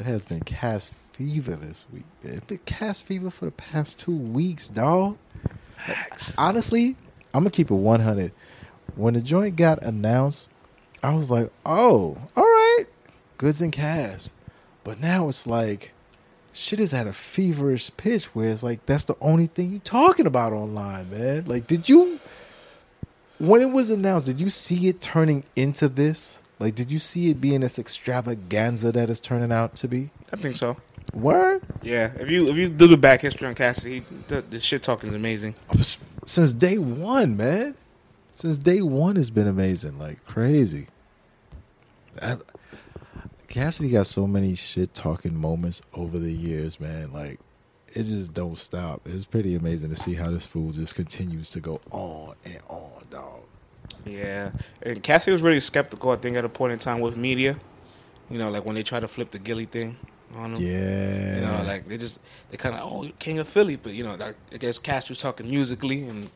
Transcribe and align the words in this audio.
it 0.00 0.06
has 0.06 0.24
been 0.24 0.40
cast 0.40 0.94
fever 1.12 1.54
this 1.56 1.86
week. 1.92 2.04
It's 2.22 2.46
been 2.46 2.58
cast 2.64 3.04
fever 3.04 3.30
for 3.30 3.44
the 3.44 3.50
past 3.50 3.98
two 4.00 4.16
weeks, 4.16 4.68
dog. 4.68 5.18
Facts. 5.72 6.34
Honestly, 6.38 6.96
I'm 7.34 7.42
gonna 7.42 7.50
keep 7.50 7.70
it 7.70 7.74
100. 7.74 8.32
When 8.96 9.14
the 9.14 9.20
joint 9.20 9.56
got 9.56 9.82
announced, 9.82 10.50
I 11.02 11.14
was 11.14 11.30
like, 11.30 11.50
"Oh, 11.64 12.18
all 12.36 12.44
right, 12.44 12.86
goods 13.38 13.62
and 13.62 13.72
cast." 13.72 14.32
But 14.84 15.00
now 15.00 15.28
it's 15.28 15.46
like, 15.46 15.92
shit 16.52 16.80
is 16.80 16.92
at 16.94 17.06
a 17.06 17.12
feverish 17.12 17.90
pitch 17.96 18.34
where 18.34 18.48
it's 18.48 18.62
like 18.62 18.84
that's 18.86 19.04
the 19.04 19.16
only 19.20 19.46
thing 19.46 19.72
you 19.72 19.78
talking 19.78 20.26
about 20.26 20.52
online, 20.52 21.10
man. 21.10 21.44
Like, 21.46 21.66
did 21.66 21.88
you 21.88 22.18
when 23.38 23.62
it 23.62 23.70
was 23.70 23.90
announced, 23.90 24.26
did 24.26 24.40
you 24.40 24.50
see 24.50 24.88
it 24.88 25.00
turning 25.00 25.44
into 25.56 25.88
this? 25.88 26.40
Like, 26.60 26.74
did 26.74 26.92
you 26.92 26.98
see 26.98 27.30
it 27.30 27.40
being 27.40 27.62
this 27.62 27.78
extravaganza 27.78 28.92
that 28.92 29.08
it's 29.08 29.18
turning 29.18 29.50
out 29.50 29.74
to 29.76 29.88
be? 29.88 30.10
I 30.30 30.36
think 30.36 30.56
so. 30.56 30.76
Word? 31.14 31.62
Yeah. 31.82 32.12
If 32.20 32.30
you 32.30 32.46
if 32.46 32.56
you 32.56 32.68
do 32.68 32.86
the 32.86 32.98
back 32.98 33.22
history 33.22 33.48
on 33.48 33.54
Cassidy, 33.54 34.04
the, 34.28 34.42
the 34.42 34.60
shit 34.60 34.82
talking 34.82 35.08
is 35.08 35.14
amazing. 35.14 35.54
Oh, 35.70 35.82
since 36.24 36.52
day 36.52 36.76
one, 36.76 37.36
man. 37.36 37.74
Since 38.34 38.58
day 38.58 38.82
one, 38.82 39.16
it's 39.16 39.30
been 39.30 39.48
amazing. 39.48 39.98
Like, 39.98 40.24
crazy. 40.26 40.86
I, 42.20 42.36
Cassidy 43.48 43.90
got 43.90 44.06
so 44.06 44.26
many 44.26 44.54
shit 44.54 44.94
talking 44.94 45.36
moments 45.36 45.82
over 45.94 46.18
the 46.18 46.32
years, 46.32 46.78
man. 46.78 47.12
Like, 47.12 47.40
it 47.94 48.04
just 48.04 48.34
don't 48.34 48.58
stop. 48.58 49.00
It's 49.06 49.24
pretty 49.24 49.54
amazing 49.54 49.90
to 49.90 49.96
see 49.96 50.14
how 50.14 50.30
this 50.30 50.46
fool 50.46 50.70
just 50.72 50.94
continues 50.94 51.50
to 51.52 51.60
go 51.60 51.80
on 51.90 52.36
and 52.44 52.60
on. 52.68 52.79
Yeah. 54.04 54.50
And 54.82 55.02
Cassidy 55.02 55.32
was 55.32 55.42
really 55.42 55.60
skeptical, 55.60 56.10
I 56.10 56.16
think, 56.16 56.36
at 56.36 56.44
a 56.44 56.48
point 56.48 56.72
in 56.72 56.78
time 56.78 57.00
with 57.00 57.16
media. 57.16 57.56
You 58.30 58.38
know, 58.38 58.50
like 58.50 58.64
when 58.64 58.74
they 58.76 58.82
tried 58.82 59.00
to 59.00 59.08
flip 59.08 59.32
the 59.32 59.38
Gilly 59.38 59.64
thing 59.64 59.96
on 60.36 60.54
him. 60.54 60.62
Yeah. 60.62 61.34
You 61.36 61.40
know, 61.42 61.64
like 61.66 61.88
they 61.88 61.98
just 61.98 62.18
they 62.50 62.56
kind 62.56 62.74
of 62.76 62.92
oh 62.92 63.10
king 63.18 63.38
of 63.38 63.48
Philly, 63.48 63.76
but 63.76 63.92
you 63.92 64.04
know, 64.04 64.14
like, 64.14 64.36
I 64.52 64.56
guess 64.56 64.78
Cash 64.78 65.08
was 65.08 65.18
talking 65.18 65.48
musically, 65.48 66.04
and 66.04 66.30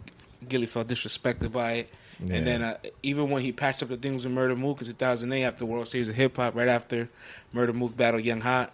Gilly 0.48 0.66
felt 0.66 0.88
disrespected 0.88 1.52
by 1.52 1.72
it. 1.72 1.90
Yeah. 2.20 2.36
And 2.36 2.46
then 2.46 2.62
uh, 2.62 2.78
even 3.02 3.30
when 3.30 3.42
he 3.42 3.52
patched 3.52 3.82
up 3.82 3.88
the 3.88 3.96
things 3.96 4.24
with 4.24 4.32
Murder 4.32 4.56
Mook 4.56 4.80
in 4.80 4.86
2008 4.86 5.44
after 5.44 5.60
the 5.60 5.66
World 5.66 5.88
Series 5.88 6.08
of 6.08 6.14
Hip 6.14 6.36
Hop, 6.36 6.54
right 6.54 6.68
after 6.68 7.08
Murder 7.52 7.72
Mook 7.72 7.96
battled 7.96 8.24
Young 8.24 8.40
Hot, 8.40 8.72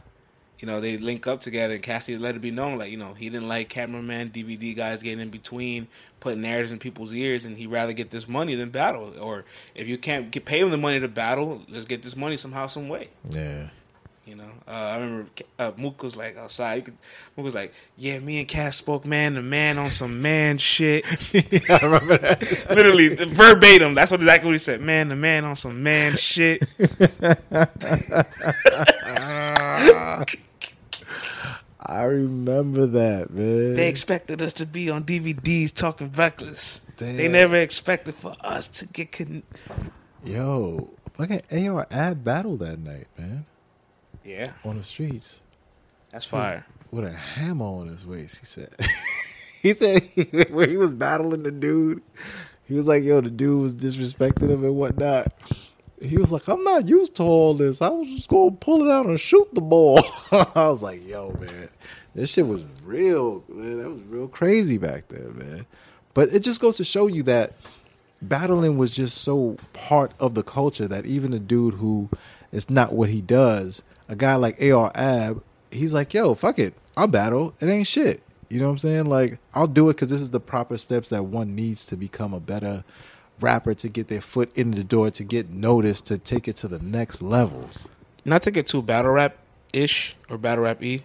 you 0.60 0.66
know 0.66 0.80
they 0.80 0.98
link 0.98 1.26
up 1.26 1.40
together. 1.40 1.74
And 1.74 1.82
Cassidy 1.82 2.18
let 2.18 2.36
it 2.36 2.40
be 2.40 2.50
known, 2.50 2.78
like 2.78 2.90
you 2.90 2.96
know 2.96 3.14
he 3.14 3.28
didn't 3.30 3.48
like 3.48 3.68
cameraman, 3.68 4.30
DVD 4.30 4.76
guys 4.76 5.02
getting 5.02 5.20
in 5.20 5.30
between, 5.30 5.88
putting 6.20 6.42
narratives 6.42 6.70
in 6.70 6.78
people's 6.78 7.12
ears, 7.12 7.44
and 7.44 7.56
he'd 7.56 7.66
rather 7.68 7.92
get 7.92 8.10
this 8.10 8.28
money 8.28 8.54
than 8.54 8.70
battle. 8.70 9.12
Or 9.20 9.44
if 9.74 9.88
you 9.88 9.98
can't 9.98 10.30
get, 10.30 10.44
pay 10.44 10.60
him 10.60 10.70
the 10.70 10.76
money 10.78 11.00
to 11.00 11.08
battle, 11.08 11.62
let's 11.68 11.86
get 11.86 12.02
this 12.02 12.14
money 12.16 12.36
somehow, 12.36 12.68
some 12.68 12.88
way. 12.88 13.08
yeah. 13.28 13.70
You 14.26 14.36
know, 14.36 14.50
uh, 14.68 14.70
I 14.70 14.96
remember 14.98 15.30
uh, 15.58 15.72
Mook 15.76 16.04
was 16.04 16.14
like 16.14 16.36
outside. 16.36 16.84
Could, 16.84 16.96
Mook 17.36 17.44
was 17.44 17.54
like, 17.54 17.72
"Yeah, 17.96 18.20
me 18.20 18.38
and 18.38 18.46
Cass 18.46 18.76
spoke 18.76 19.04
man 19.04 19.34
to 19.34 19.42
man 19.42 19.76
on 19.76 19.90
some 19.90 20.22
man 20.22 20.58
shit." 20.58 21.04
I 21.68 21.78
remember 21.82 22.16
that. 22.18 22.40
Literally 22.70 23.08
verbatim. 23.16 23.94
That's 23.94 24.12
what 24.12 24.20
exactly 24.20 24.46
what 24.46 24.52
he 24.52 24.58
said. 24.58 24.82
Man 24.82 25.08
to 25.08 25.16
man 25.16 25.44
on 25.44 25.56
some 25.56 25.82
man 25.82 26.14
shit. 26.16 26.62
I 31.82 32.02
remember 32.04 32.86
that, 32.86 33.30
man. 33.30 33.74
They 33.74 33.88
expected 33.88 34.42
us 34.42 34.52
to 34.54 34.66
be 34.66 34.90
on 34.90 35.04
DVDs 35.04 35.72
talking 35.72 36.12
reckless. 36.12 36.82
They 36.98 37.26
never 37.28 37.56
expected 37.56 38.14
for 38.14 38.36
us 38.42 38.68
to 38.68 38.86
get. 38.86 39.12
Con- 39.12 39.42
Yo, 40.24 40.90
fucking 41.14 41.40
AR 41.68 41.86
Ab 41.90 42.22
battle 42.22 42.58
that 42.58 42.78
night, 42.78 43.06
man, 43.16 43.46
yeah, 44.22 44.52
on 44.64 44.76
the 44.76 44.82
streets 44.82 45.40
that's 46.10 46.26
fire. 46.26 46.66
with 46.90 47.06
a 47.06 47.12
hammer 47.12 47.64
on 47.64 47.88
his 47.88 48.06
waist. 48.06 48.38
He 48.40 48.44
said, 48.46 48.68
he 49.62 49.72
said 49.72 50.02
when 50.50 50.68
he 50.68 50.76
was 50.76 50.92
battling 50.92 51.42
the 51.44 51.50
dude, 51.50 52.02
he 52.64 52.74
was 52.74 52.86
like, 52.86 53.02
yo, 53.02 53.22
the 53.22 53.30
dude 53.30 53.62
was 53.62 53.74
disrespecting 53.74 54.50
him 54.50 54.62
and 54.62 54.76
whatnot. 54.76 55.28
He 56.00 56.16
was 56.16 56.32
like, 56.32 56.48
I'm 56.48 56.62
not 56.64 56.88
used 56.88 57.14
to 57.16 57.22
all 57.22 57.54
this. 57.54 57.82
I 57.82 57.90
was 57.90 58.08
just 58.08 58.28
gonna 58.28 58.52
pull 58.52 58.86
it 58.86 58.90
out 58.90 59.06
and 59.06 59.20
shoot 59.20 59.48
the 59.54 59.60
ball. 59.60 60.02
I 60.32 60.68
was 60.68 60.82
like, 60.82 61.06
yo, 61.06 61.32
man, 61.38 61.68
this 62.14 62.30
shit 62.30 62.46
was 62.46 62.64
real. 62.84 63.44
Man, 63.48 63.82
that 63.82 63.90
was 63.90 64.02
real 64.04 64.28
crazy 64.28 64.78
back 64.78 65.08
then, 65.08 65.36
man. 65.36 65.66
But 66.14 66.32
it 66.32 66.40
just 66.40 66.60
goes 66.60 66.76
to 66.78 66.84
show 66.84 67.06
you 67.06 67.22
that 67.24 67.52
battling 68.22 68.78
was 68.78 68.90
just 68.90 69.18
so 69.18 69.56
part 69.72 70.12
of 70.18 70.34
the 70.34 70.42
culture 70.42 70.88
that 70.88 71.06
even 71.06 71.32
a 71.32 71.38
dude 71.38 71.74
who 71.74 72.08
is 72.52 72.70
not 72.70 72.92
what 72.92 73.10
he 73.10 73.20
does, 73.20 73.82
a 74.08 74.16
guy 74.16 74.34
like 74.34 74.60
AR 74.62 74.90
Ab, 74.94 75.42
he's 75.70 75.92
like, 75.92 76.12
yo, 76.14 76.34
fuck 76.34 76.58
it. 76.58 76.74
I'll 76.96 77.06
battle. 77.06 77.54
It 77.60 77.68
ain't 77.68 77.86
shit. 77.86 78.22
You 78.48 78.58
know 78.58 78.66
what 78.66 78.72
I'm 78.72 78.78
saying? 78.78 79.06
Like, 79.06 79.38
I'll 79.54 79.68
do 79.68 79.88
it 79.88 79.94
because 79.94 80.10
this 80.10 80.20
is 80.20 80.30
the 80.30 80.40
proper 80.40 80.76
steps 80.76 81.08
that 81.10 81.24
one 81.24 81.54
needs 81.54 81.84
to 81.86 81.96
become 81.96 82.34
a 82.34 82.40
better 82.40 82.84
rapper, 83.42 83.74
to 83.74 83.88
get 83.88 84.08
their 84.08 84.20
foot 84.20 84.50
in 84.56 84.72
the 84.72 84.84
door, 84.84 85.10
to 85.10 85.24
get 85.24 85.50
noticed, 85.50 86.06
to 86.06 86.18
take 86.18 86.46
it 86.48 86.56
to 86.56 86.68
the 86.68 86.78
next 86.78 87.22
level. 87.22 87.68
Not 88.24 88.42
to 88.42 88.50
get 88.50 88.66
too 88.66 88.82
battle 88.82 89.12
rap 89.12 89.36
ish 89.72 90.16
or 90.28 90.36
battle 90.38 90.64
rap 90.64 90.82
e, 90.82 91.04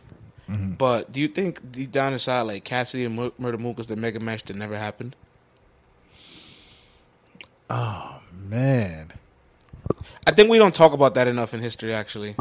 mm-hmm. 0.50 0.74
but 0.74 1.12
do 1.12 1.20
you 1.20 1.28
think 1.28 1.72
deep 1.72 1.92
down 1.92 2.14
inside, 2.14 2.42
like 2.42 2.64
Cassidy 2.64 3.06
and 3.06 3.16
Mur- 3.16 3.32
Murder 3.38 3.58
Mook 3.58 3.78
was 3.78 3.88
the 3.88 3.96
mega 3.96 4.20
match 4.20 4.44
that 4.44 4.56
never 4.56 4.78
happened? 4.78 5.16
Oh 7.70 8.20
man. 8.32 9.14
I 10.28 10.32
think 10.32 10.50
we 10.50 10.58
don't 10.58 10.74
talk 10.74 10.94
about 10.94 11.14
that 11.14 11.28
enough 11.28 11.54
in 11.54 11.62
history, 11.62 11.94
actually. 11.94 12.36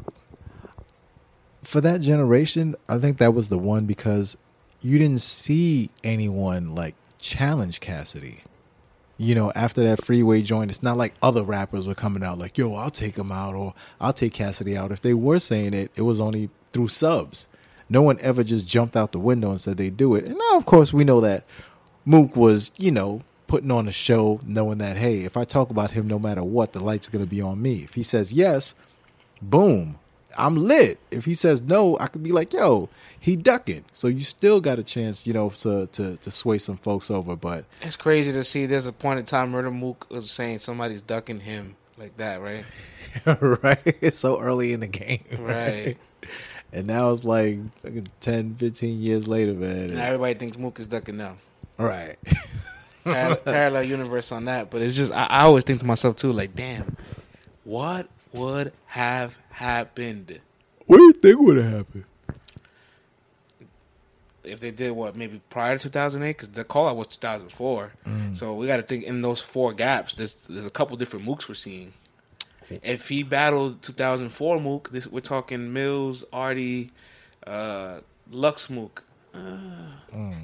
for 1.62 1.80
that 1.80 2.00
generation, 2.00 2.76
I 2.88 2.98
think 2.98 3.18
that 3.18 3.34
was 3.34 3.48
the 3.48 3.58
one 3.58 3.86
because 3.86 4.36
you 4.80 4.98
didn't 4.98 5.22
see 5.22 5.90
anyone 6.02 6.74
like 6.74 6.94
challenge 7.18 7.80
Cassidy. 7.80 8.40
You 9.16 9.34
know, 9.34 9.52
after 9.54 9.82
that 9.84 10.04
freeway 10.04 10.42
joint, 10.42 10.70
it's 10.70 10.82
not 10.82 10.96
like 10.96 11.14
other 11.22 11.44
rappers 11.44 11.86
were 11.86 11.94
coming 11.94 12.24
out 12.24 12.38
like, 12.38 12.58
yo, 12.58 12.74
I'll 12.74 12.90
take 12.90 13.16
him 13.16 13.30
out 13.30 13.54
or 13.54 13.74
I'll 14.00 14.12
take 14.12 14.32
Cassidy 14.32 14.76
out. 14.76 14.90
If 14.90 15.00
they 15.02 15.14
were 15.14 15.38
saying 15.38 15.72
it, 15.72 15.92
it 15.94 16.02
was 16.02 16.20
only 16.20 16.50
through 16.72 16.88
subs. 16.88 17.46
No 17.88 18.02
one 18.02 18.18
ever 18.20 18.42
just 18.42 18.66
jumped 18.66 18.96
out 18.96 19.12
the 19.12 19.18
window 19.18 19.50
and 19.50 19.60
said 19.60 19.76
they 19.76 19.90
do 19.90 20.14
it. 20.14 20.24
And 20.24 20.36
now, 20.36 20.56
of 20.56 20.66
course, 20.66 20.92
we 20.92 21.04
know 21.04 21.20
that 21.20 21.44
Mook 22.04 22.34
was, 22.34 22.72
you 22.76 22.90
know, 22.90 23.22
putting 23.46 23.70
on 23.70 23.86
a 23.86 23.92
show 23.92 24.40
knowing 24.44 24.78
that, 24.78 24.96
hey, 24.96 25.20
if 25.20 25.36
I 25.36 25.44
talk 25.44 25.70
about 25.70 25.92
him 25.92 26.08
no 26.08 26.18
matter 26.18 26.42
what, 26.42 26.72
the 26.72 26.82
light's 26.82 27.08
going 27.08 27.24
to 27.24 27.30
be 27.30 27.40
on 27.40 27.62
me. 27.62 27.84
If 27.84 27.94
he 27.94 28.02
says 28.02 28.32
yes, 28.32 28.74
boom, 29.40 29.98
I'm 30.36 30.56
lit. 30.56 30.98
If 31.10 31.24
he 31.24 31.34
says 31.34 31.62
no, 31.62 31.98
I 31.98 32.06
could 32.06 32.22
be 32.22 32.32
like, 32.32 32.52
yo, 32.52 32.88
he 33.18 33.36
ducking. 33.36 33.84
So 33.92 34.08
you 34.08 34.22
still 34.22 34.60
got 34.60 34.78
a 34.78 34.82
chance, 34.82 35.26
you 35.26 35.32
know, 35.32 35.48
to 35.50 35.86
to, 35.86 36.16
to 36.16 36.30
sway 36.30 36.58
some 36.58 36.76
folks 36.76 37.10
over. 37.10 37.36
But 37.36 37.64
It's 37.82 37.96
crazy 37.96 38.32
to 38.32 38.44
see. 38.44 38.66
There's 38.66 38.86
a 38.86 38.92
point 38.92 39.18
in 39.18 39.24
time 39.24 39.50
Murder 39.50 39.70
Mook 39.70 40.06
was 40.10 40.30
saying 40.30 40.58
somebody's 40.58 41.00
ducking 41.00 41.40
him 41.40 41.76
like 41.96 42.16
that, 42.18 42.40
right? 42.40 42.64
right, 43.62 43.96
it's 44.00 44.18
so 44.18 44.40
early 44.40 44.72
in 44.72 44.80
the 44.80 44.88
game, 44.88 45.24
Right. 45.38 45.96
And 46.72 46.88
now 46.88 47.12
it's 47.12 47.24
like 47.24 47.58
fucking 47.82 48.08
10, 48.20 48.56
15 48.56 49.00
years 49.00 49.28
later, 49.28 49.52
man. 49.54 49.94
Now 49.94 50.06
everybody 50.06 50.34
thinks 50.34 50.58
Mook 50.58 50.80
is 50.80 50.88
ducking 50.88 51.16
now. 51.16 51.36
right. 51.78 52.18
Parallel, 53.04 53.36
parallel 53.44 53.82
universe 53.84 54.32
on 54.32 54.46
that, 54.46 54.70
but 54.70 54.82
it's 54.82 54.96
just 54.96 55.12
I, 55.12 55.26
I 55.26 55.42
always 55.42 55.62
think 55.64 55.80
to 55.80 55.86
myself 55.86 56.16
too, 56.16 56.32
like, 56.32 56.56
damn, 56.56 56.96
what 57.62 58.08
would 58.34 58.72
have 58.86 59.38
happened 59.50 60.40
what 60.86 60.98
do 60.98 61.04
you 61.04 61.12
think 61.14 61.40
would 61.40 61.56
have 61.56 61.72
happened? 61.72 62.04
if 64.44 64.60
they 64.60 64.70
did 64.70 64.90
what 64.92 65.16
maybe 65.16 65.40
prior 65.48 65.78
to 65.78 65.82
2008? 65.84 66.36
Because 66.36 66.48
the 66.50 66.64
call 66.64 66.86
out 66.86 66.96
was 66.96 67.06
2004, 67.16 67.92
so 68.34 68.54
we 68.54 68.66
got 68.66 68.76
to 68.76 68.82
think 68.82 69.04
in 69.04 69.22
those 69.22 69.40
four 69.40 69.72
gaps. 69.72 70.14
There's 70.14 70.46
there's 70.46 70.66
a 70.66 70.70
couple 70.70 70.96
different 70.96 71.24
Mooks 71.26 71.48
we're 71.48 71.54
seeing. 71.54 71.94
If 72.82 73.08
he 73.08 73.22
battled 73.22 73.82
2004 73.82 74.60
Mook, 74.60 74.90
this 74.90 75.06
we're 75.06 75.20
talking 75.20 75.72
Mills, 75.72 76.24
Artie, 76.32 76.90
uh, 77.46 78.00
Lux 78.30 78.68
Mook. 78.68 79.04
Uh, 79.34 79.38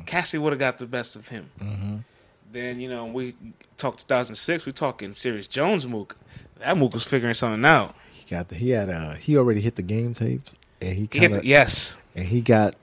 Cassie 0.06 0.38
would 0.38 0.52
have 0.52 0.60
got 0.60 0.78
the 0.78 0.86
best 0.86 1.14
of 1.16 1.28
him. 1.28 2.04
Then 2.50 2.80
you 2.80 2.88
know 2.88 3.04
we 3.06 3.34
talk 3.76 3.98
2006. 3.98 4.66
We 4.66 4.72
talking 4.72 5.12
Serius 5.12 5.46
Jones 5.46 5.86
Mook. 5.86 6.16
That 6.60 6.76
Mook 6.78 6.92
was 6.94 7.02
figuring 7.04 7.34
something 7.34 7.64
out. 7.64 7.94
He 8.12 8.24
got 8.30 8.48
the, 8.48 8.54
he 8.54 8.70
had 8.70 8.88
uh 8.90 9.14
he 9.14 9.36
already 9.36 9.60
hit 9.60 9.74
the 9.76 9.82
game 9.82 10.14
tapes 10.14 10.54
and 10.80 10.94
he 10.94 11.02
He 11.02 11.06
kind 11.08 11.32
hit 11.34 11.42
the, 11.42 11.46
yes. 11.48 11.98
and 12.14 12.26
he 12.26 12.40
got 12.40 12.74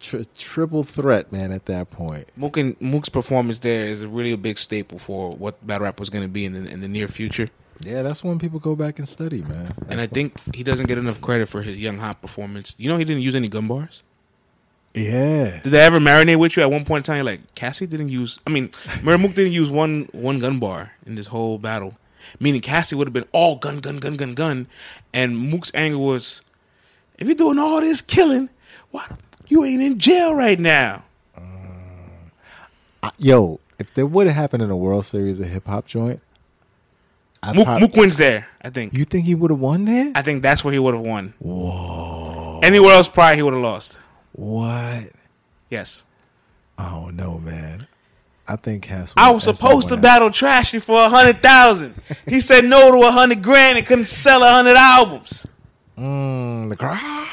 tri- 0.00 0.24
triple 0.36 0.82
threat 0.84 1.30
man 1.32 1.52
at 1.52 1.66
that 1.66 1.90
point. 1.90 2.28
Mook 2.36 2.56
and 2.56 2.76
Mook's 2.80 3.08
performance 3.08 3.58
there 3.60 3.86
is 3.86 4.02
a 4.02 4.08
really 4.08 4.32
a 4.32 4.36
big 4.36 4.58
staple 4.58 4.98
for 4.98 5.30
what 5.32 5.64
battle 5.66 5.84
rap 5.84 6.00
was 6.00 6.10
going 6.10 6.22
to 6.24 6.28
be 6.28 6.44
in 6.44 6.52
the, 6.52 6.70
in 6.70 6.80
the 6.80 6.88
near 6.88 7.08
future. 7.08 7.48
Yeah, 7.80 8.02
that's 8.02 8.22
when 8.22 8.38
people 8.38 8.60
go 8.60 8.76
back 8.76 8.98
and 8.98 9.08
study, 9.08 9.42
man. 9.42 9.74
and 9.88 10.00
I 10.00 10.06
think 10.06 10.34
he 10.54 10.62
doesn't 10.62 10.86
get 10.86 10.98
enough 10.98 11.20
credit 11.20 11.48
for 11.48 11.62
his 11.62 11.78
young 11.78 11.98
hot 11.98 12.20
performance. 12.22 12.76
You 12.78 12.88
know, 12.88 12.96
he 12.96 13.04
didn't 13.04 13.22
use 13.22 13.34
any 13.34 13.48
gun 13.48 13.66
bars. 13.66 14.04
yeah, 14.94 15.60
Did 15.62 15.70
they 15.70 15.80
ever 15.80 15.98
marinate 15.98 16.36
with 16.38 16.56
you 16.56 16.62
at 16.62 16.70
one 16.70 16.84
point 16.84 17.00
in 17.00 17.04
time? 17.06 17.16
You're 17.16 17.24
like, 17.24 17.54
Cassie 17.54 17.86
didn't 17.86 18.10
use. 18.10 18.38
I 18.46 18.50
mean, 18.50 18.70
Mook 19.02 19.34
didn't 19.34 19.52
use 19.52 19.70
one 19.70 20.08
one 20.12 20.38
gun 20.38 20.58
bar 20.60 20.92
in 21.06 21.14
this 21.16 21.28
whole 21.28 21.58
battle. 21.58 21.96
Meaning 22.40 22.60
Cassie 22.60 22.94
would 22.96 23.06
have 23.06 23.12
been 23.12 23.26
all 23.32 23.56
gun, 23.56 23.78
gun, 23.80 23.98
gun, 23.98 24.16
gun, 24.16 24.34
gun, 24.34 24.66
and 25.12 25.38
Mook's 25.38 25.70
anger 25.74 25.98
was 25.98 26.42
if 27.18 27.26
you're 27.26 27.36
doing 27.36 27.58
all 27.58 27.80
this 27.80 28.00
killing, 28.00 28.48
why 28.90 29.04
the 29.08 29.14
fuck 29.14 29.50
you 29.50 29.64
ain't 29.64 29.82
in 29.82 29.98
jail 29.98 30.34
right 30.34 30.58
now? 30.58 31.04
Uh, 33.02 33.10
yo, 33.18 33.60
if 33.78 33.92
there 33.94 34.06
would 34.06 34.26
have 34.26 34.36
happened 34.36 34.62
in 34.62 34.70
a 34.70 34.76
World 34.76 35.06
Series 35.06 35.40
of 35.40 35.48
hip 35.48 35.66
hop 35.66 35.86
joint, 35.86 36.20
I 37.42 37.52
Mook, 37.52 37.64
prob- 37.64 37.80
Mook 37.80 37.96
wins 37.96 38.16
there. 38.16 38.46
I 38.62 38.70
think. 38.70 38.94
you 38.96 39.04
think 39.04 39.26
he 39.26 39.34
would 39.34 39.50
have 39.50 39.58
won 39.58 39.84
there? 39.84 40.12
I 40.14 40.22
think 40.22 40.42
that's 40.42 40.62
where 40.62 40.72
he 40.72 40.78
would 40.78 40.94
have 40.94 41.02
won. 41.02 41.34
Whoa. 41.40 42.60
Anywhere 42.62 42.94
else, 42.94 43.08
probably 43.08 43.36
he 43.36 43.42
would 43.42 43.54
have 43.54 43.62
lost. 43.62 43.98
What? 44.32 45.10
Yes. 45.68 46.04
I 46.78 46.90
don't 46.90 47.16
know, 47.16 47.38
man. 47.38 47.88
I 48.52 48.56
think 48.56 48.82
Cass. 48.82 49.14
I 49.16 49.30
was 49.30 49.44
supposed 49.44 49.88
to 49.88 49.96
battle 49.96 50.30
Trashy 50.30 50.78
for 50.78 51.02
a 51.02 51.08
hundred 51.08 51.40
thousand. 51.40 51.94
he 52.28 52.42
said 52.42 52.66
no 52.66 52.90
to 52.90 53.08
a 53.08 53.10
hundred 53.10 53.42
grand 53.42 53.78
and 53.78 53.86
couldn't 53.86 54.04
sell 54.04 54.42
a 54.42 54.50
hundred 54.50 54.76
albums. 54.76 55.46
Mm, 55.96 56.68
the 56.68 56.76
crowd 56.76 57.28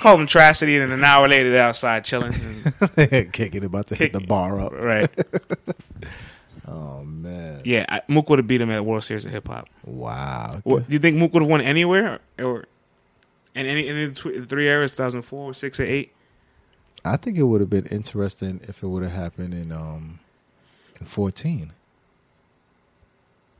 Called 0.00 0.20
him 0.20 0.26
Tracity, 0.26 0.80
and 0.82 0.92
an 0.92 1.04
hour 1.04 1.28
later 1.28 1.50
they're 1.50 1.62
outside 1.62 2.04
chilling. 2.04 2.32
Kicking, 3.32 3.64
about 3.64 3.88
to 3.88 3.94
hit 3.94 4.12
the 4.12 4.20
bar 4.20 4.60
up. 4.60 4.72
right. 4.72 5.10
Oh 6.70 7.02
man! 7.02 7.62
Yeah, 7.64 7.86
I, 7.88 8.02
Mook 8.08 8.28
would 8.28 8.40
have 8.40 8.46
beat 8.46 8.60
him 8.60 8.70
at 8.70 8.84
World 8.84 9.02
Series 9.02 9.24
of 9.24 9.30
Hip 9.32 9.48
Hop. 9.48 9.68
Wow. 9.86 10.60
What, 10.64 10.86
do 10.86 10.92
you 10.92 10.98
think 10.98 11.16
Mook 11.16 11.32
would 11.32 11.42
have 11.42 11.48
won 11.48 11.62
anywhere 11.62 12.18
or 12.38 12.66
in 13.54 13.64
any 13.64 13.88
in 13.88 14.12
the 14.12 14.44
three 14.46 14.68
eras, 14.68 14.90
2004, 14.92 15.54
6, 15.54 15.80
or 15.80 15.84
8? 15.84 16.12
I 17.06 17.16
think 17.16 17.38
it 17.38 17.44
would 17.44 17.62
have 17.62 17.70
been 17.70 17.86
interesting 17.86 18.60
if 18.68 18.82
it 18.82 18.86
would 18.86 19.02
have 19.02 19.12
happened 19.12 19.54
in 19.54 19.72
um 19.72 20.20
in 21.00 21.06
fourteen. 21.06 21.72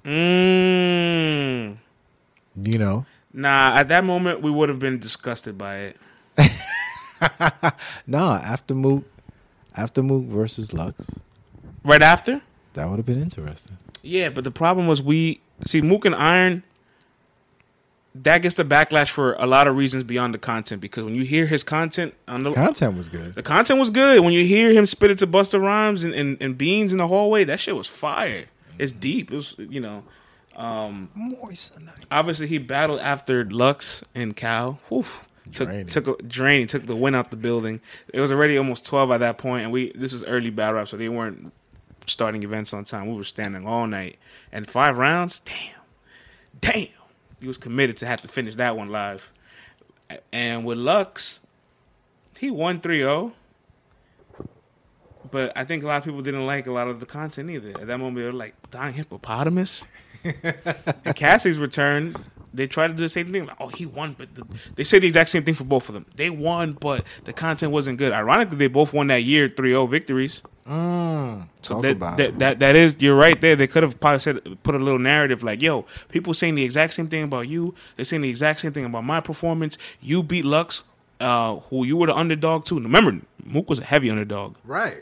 Mm. 0.05 1.76
You 2.62 2.79
know, 2.79 3.06
Nah, 3.32 3.76
at 3.76 3.88
that 3.88 4.05
moment 4.05 4.40
we 4.40 4.50
would 4.50 4.69
have 4.69 4.79
been 4.79 4.99
disgusted 4.99 5.58
by 5.58 5.76
it. 5.76 5.96
nah. 8.06 8.37
After 8.37 8.75
Mook, 8.75 9.05
after 9.76 10.02
Mook 10.02 10.25
versus 10.25 10.73
Lux, 10.73 11.05
Right 11.85 12.02
after? 12.02 12.40
that 12.75 12.88
would 12.88 12.96
have 12.99 13.06
been 13.06 13.20
interesting. 13.20 13.76
Yeah, 14.02 14.29
but 14.31 14.44
the 14.44 14.50
problem 14.50 14.87
was 14.87 15.02
we 15.02 15.40
see 15.67 15.81
Mook 15.82 16.05
and 16.05 16.14
Iron. 16.14 16.62
That 18.23 18.43
gets 18.43 18.56
the 18.56 18.65
backlash 18.65 19.11
for 19.11 19.35
a 19.35 19.47
lot 19.47 19.69
of 19.69 19.76
reasons 19.76 20.03
beyond 20.05 20.35
the 20.35 20.38
content 20.38 20.81
because 20.81 21.05
when 21.05 21.15
you 21.15 21.25
hear 21.25 21.47
his 21.47 21.62
content 21.62 22.15
on 22.26 22.43
the 22.43 22.53
Content 22.53 22.97
was 22.97 23.09
good. 23.09 23.35
the 23.35 23.43
content 23.43 23.79
was 23.79 23.91
good. 23.91 24.20
When 24.20 24.32
you 24.32 24.44
hear 24.44 24.73
him 24.73 24.87
spit 24.87 25.11
it 25.11 25.19
to 25.19 25.26
Busta 25.26 25.61
Rhymes 25.61 26.05
and, 26.05 26.15
and, 26.15 26.37
and 26.41 26.56
Beans 26.59 26.93
in 26.93 26.99
the 26.99 27.06
hallway, 27.06 27.44
that 27.44 27.61
shit 27.61 27.76
was 27.76 27.87
fire. 27.87 28.47
It's 28.79 28.93
deep. 28.93 29.31
It 29.31 29.37
was 29.37 29.55
you 29.59 29.81
know. 29.81 30.05
Um, 30.56 31.11
Moist 31.15 31.79
obviously 32.11 32.49
he 32.49 32.59
battled 32.59 32.99
after 33.00 33.44
Lux 33.44 34.03
and 34.15 34.35
Cal. 34.35 34.81
Whew. 34.88 35.05
Took 35.53 35.69
Draining. 35.69 35.87
took 35.87 36.09
a, 36.09 36.23
draining, 36.25 36.67
took 36.67 36.85
the 36.87 36.97
win 36.97 37.14
out 37.14 37.31
the 37.31 37.37
building. 37.37 37.81
It 38.12 38.21
was 38.21 38.31
already 38.32 38.59
almost 38.59 38.85
twelve 38.85 39.11
at 39.12 39.19
that 39.21 39.38
point, 39.38 39.62
and 39.64 39.73
we 39.73 39.93
this 39.94 40.12
is 40.12 40.25
early 40.25 40.50
battle 40.50 40.75
rap, 40.75 40.88
so 40.88 40.97
they 40.97 41.09
weren't 41.09 41.53
starting 42.06 42.43
events 42.43 42.75
on 42.75 42.85
time. 42.85 43.06
We 43.06 43.14
were 43.14 43.25
standing 43.25 43.67
all 43.67 43.87
night, 43.87 44.19
and 44.53 44.69
five 44.69 44.99
rounds. 44.99 45.41
Damn, 45.41 45.75
damn, 46.61 46.88
he 47.40 47.46
was 47.46 47.56
committed 47.56 47.96
to 47.99 48.06
have 48.06 48.20
to 48.23 48.29
finish 48.29 48.55
that 48.56 48.76
one 48.76 48.88
live. 48.88 49.31
And 50.32 50.64
with 50.64 50.79
Lux, 50.79 51.40
he 52.38 52.50
won 52.50 52.81
3-0. 52.81 53.32
But 55.31 55.52
I 55.56 55.64
think 55.64 55.85
a 55.85 55.87
lot 55.87 55.99
of 55.99 56.05
people 56.05 56.23
didn't 56.23 56.46
like 56.46 56.67
a 56.67 56.73
lot 56.73 56.88
of 56.88 57.00
the 57.00 57.06
content 57.06 57.50
either. 57.50 57.70
At 57.70 57.87
that 57.87 57.99
moment, 57.99 58.17
they 58.17 58.25
were 58.25 58.32
like, 58.32 58.55
dying 58.70 58.94
hippopotamus? 58.94 59.87
and 60.25 61.14
Cassie's 61.14 61.58
return, 61.58 62.17
they 62.55 62.67
tried 62.67 62.89
to 62.89 62.95
do 62.95 63.03
the 63.03 63.09
same 63.09 63.33
thing. 63.33 63.47
Like, 63.47 63.56
oh, 63.61 63.69
he 63.69 63.87
won, 63.87 64.15
but 64.19 64.35
the, 64.35 64.45
they 64.77 64.85
say 64.85 64.99
the 64.99 65.06
exact 65.06 65.31
same 65.31 65.43
thing 65.45 65.55
for 65.55 65.65
both 65.65 65.89
of 65.89 65.95
them. 65.95 66.06
They 66.17 66.31
won, 66.31 66.73
but 66.73 67.05
the 67.25 67.33
content 67.33 67.73
wasn't 67.73 67.99
good. 67.99 68.12
Ironically, 68.12 68.56
they 68.59 68.69
both 68.69 68.93
won 68.93 69.06
that 69.09 69.23
year 69.23 69.49
3-0 69.49 69.89
victories. 69.91 70.43
Mm, 70.67 71.49
So 71.62 71.75
talk 71.75 71.83
that, 71.83 71.93
about 71.93 72.17
that, 72.19 72.39
that 72.41 72.59
that 72.59 72.77
is 72.77 72.97
you're 73.00 73.17
right 73.17 73.41
there. 73.41 73.56
They 73.56 73.67
could 73.67 73.83
have 73.83 73.99
probably 73.99 74.19
said 74.21 74.62
put 74.62 74.75
a 74.75 74.79
little 74.79 74.99
narrative 74.99 75.43
like, 75.43 75.62
"Yo, 75.62 75.87
people 76.11 76.35
saying 76.35 76.56
the 76.56 76.62
exact 76.62 76.93
same 76.93 77.09
thing 77.09 77.25
about 77.25 77.49
you. 77.49 77.75
They're 77.97 78.05
saying 78.05 78.21
the 78.23 78.29
exact 78.29 78.61
same 78.61 78.73
thing 78.73 78.85
about 78.85 79.05
my 79.05 79.21
performance. 79.21 79.79
You 80.03 80.23
beat 80.23 80.45
Lux, 80.45 80.83
uh, 81.21 81.56
who 81.56 81.85
you 81.87 81.97
were 81.97 82.06
the 82.09 82.15
underdog 82.15 82.67
too. 82.67 82.79
Remember, 82.79 83.19
Mook 83.45 83.71
was 83.71 83.79
a 83.79 83.85
heavy 83.85 84.11
underdog 84.11 84.56
right. 84.65 84.99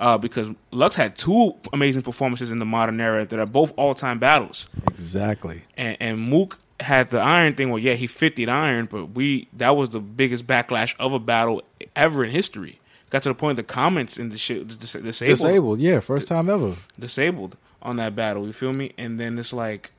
uh, 0.00 0.18
because 0.18 0.50
Lux 0.72 0.96
had 0.96 1.14
two 1.14 1.54
amazing 1.72 2.02
performances 2.02 2.50
in 2.50 2.58
the 2.58 2.66
modern 2.66 3.00
era 3.00 3.24
that 3.24 3.38
are 3.38 3.46
both 3.46 3.72
all 3.76 3.94
time 3.94 4.18
battles, 4.18 4.66
Exactly. 4.98 5.62
and, 5.76 5.96
and 6.00 6.20
Mook 6.20 6.58
had 6.84 7.10
the 7.10 7.20
iron 7.20 7.54
thing. 7.54 7.70
Well, 7.70 7.78
yeah, 7.78 7.94
he 7.94 8.06
50'd 8.06 8.48
iron, 8.48 8.86
but 8.86 9.06
we 9.10 9.48
that 9.54 9.76
was 9.76 9.90
the 9.90 10.00
biggest 10.00 10.46
backlash 10.46 10.94
of 10.98 11.12
a 11.12 11.18
battle 11.18 11.62
ever 11.96 12.24
in 12.24 12.30
history. 12.30 12.80
Got 13.10 13.22
to 13.24 13.28
the 13.30 13.34
point 13.34 13.56
the 13.56 13.62
comments 13.62 14.18
in 14.18 14.30
the 14.30 14.38
shit 14.38 14.66
dis- 14.66 14.92
disabled 14.92 15.38
Disabled. 15.38 15.78
Yeah, 15.80 16.00
first 16.00 16.26
time 16.26 16.48
ever. 16.48 16.76
disabled 16.98 17.56
on 17.82 17.96
that 17.96 18.16
battle. 18.16 18.46
You 18.46 18.52
feel 18.52 18.72
me? 18.72 18.92
And 18.96 19.20
then 19.20 19.38
it's 19.38 19.52
like 19.52 19.92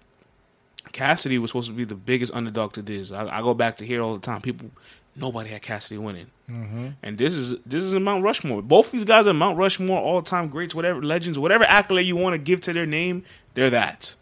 Cassidy 0.92 1.38
was 1.38 1.52
supposed 1.52 1.68
to 1.68 1.74
be 1.74 1.84
the 1.86 1.96
biggest 1.96 2.34
underdog 2.34 2.74
to 2.74 2.82
this. 2.82 3.12
I, 3.12 3.28
I 3.38 3.42
go 3.42 3.54
back 3.54 3.78
to 3.78 3.86
here 3.86 4.02
all 4.02 4.16
the 4.16 4.22
time. 4.22 4.42
People, 4.42 4.72
nobody 5.16 5.50
had 5.50 5.62
Cassidy 5.62 5.98
winning, 5.98 6.28
mm-hmm. 6.50 6.90
and 7.04 7.18
this 7.18 7.34
is 7.34 7.56
this 7.66 7.84
is 7.84 7.94
in 7.94 8.04
Mount 8.04 8.24
Rushmore. 8.24 8.62
Both 8.62 8.92
these 8.92 9.06
guys 9.06 9.28
are 9.28 9.34
Mount 9.34 9.58
Rushmore, 9.58 10.00
all 10.00 10.22
time 10.22 10.48
greats, 10.50 10.76
whatever 10.76 11.02
legends, 11.02 11.40
whatever 11.40 11.64
accolade 11.64 12.06
you 12.06 12.16
want 12.16 12.34
to 12.34 12.38
give 12.38 12.60
to 12.62 12.74
their 12.74 12.86
name, 12.86 13.24
they're 13.54 13.70
that. 13.70 14.16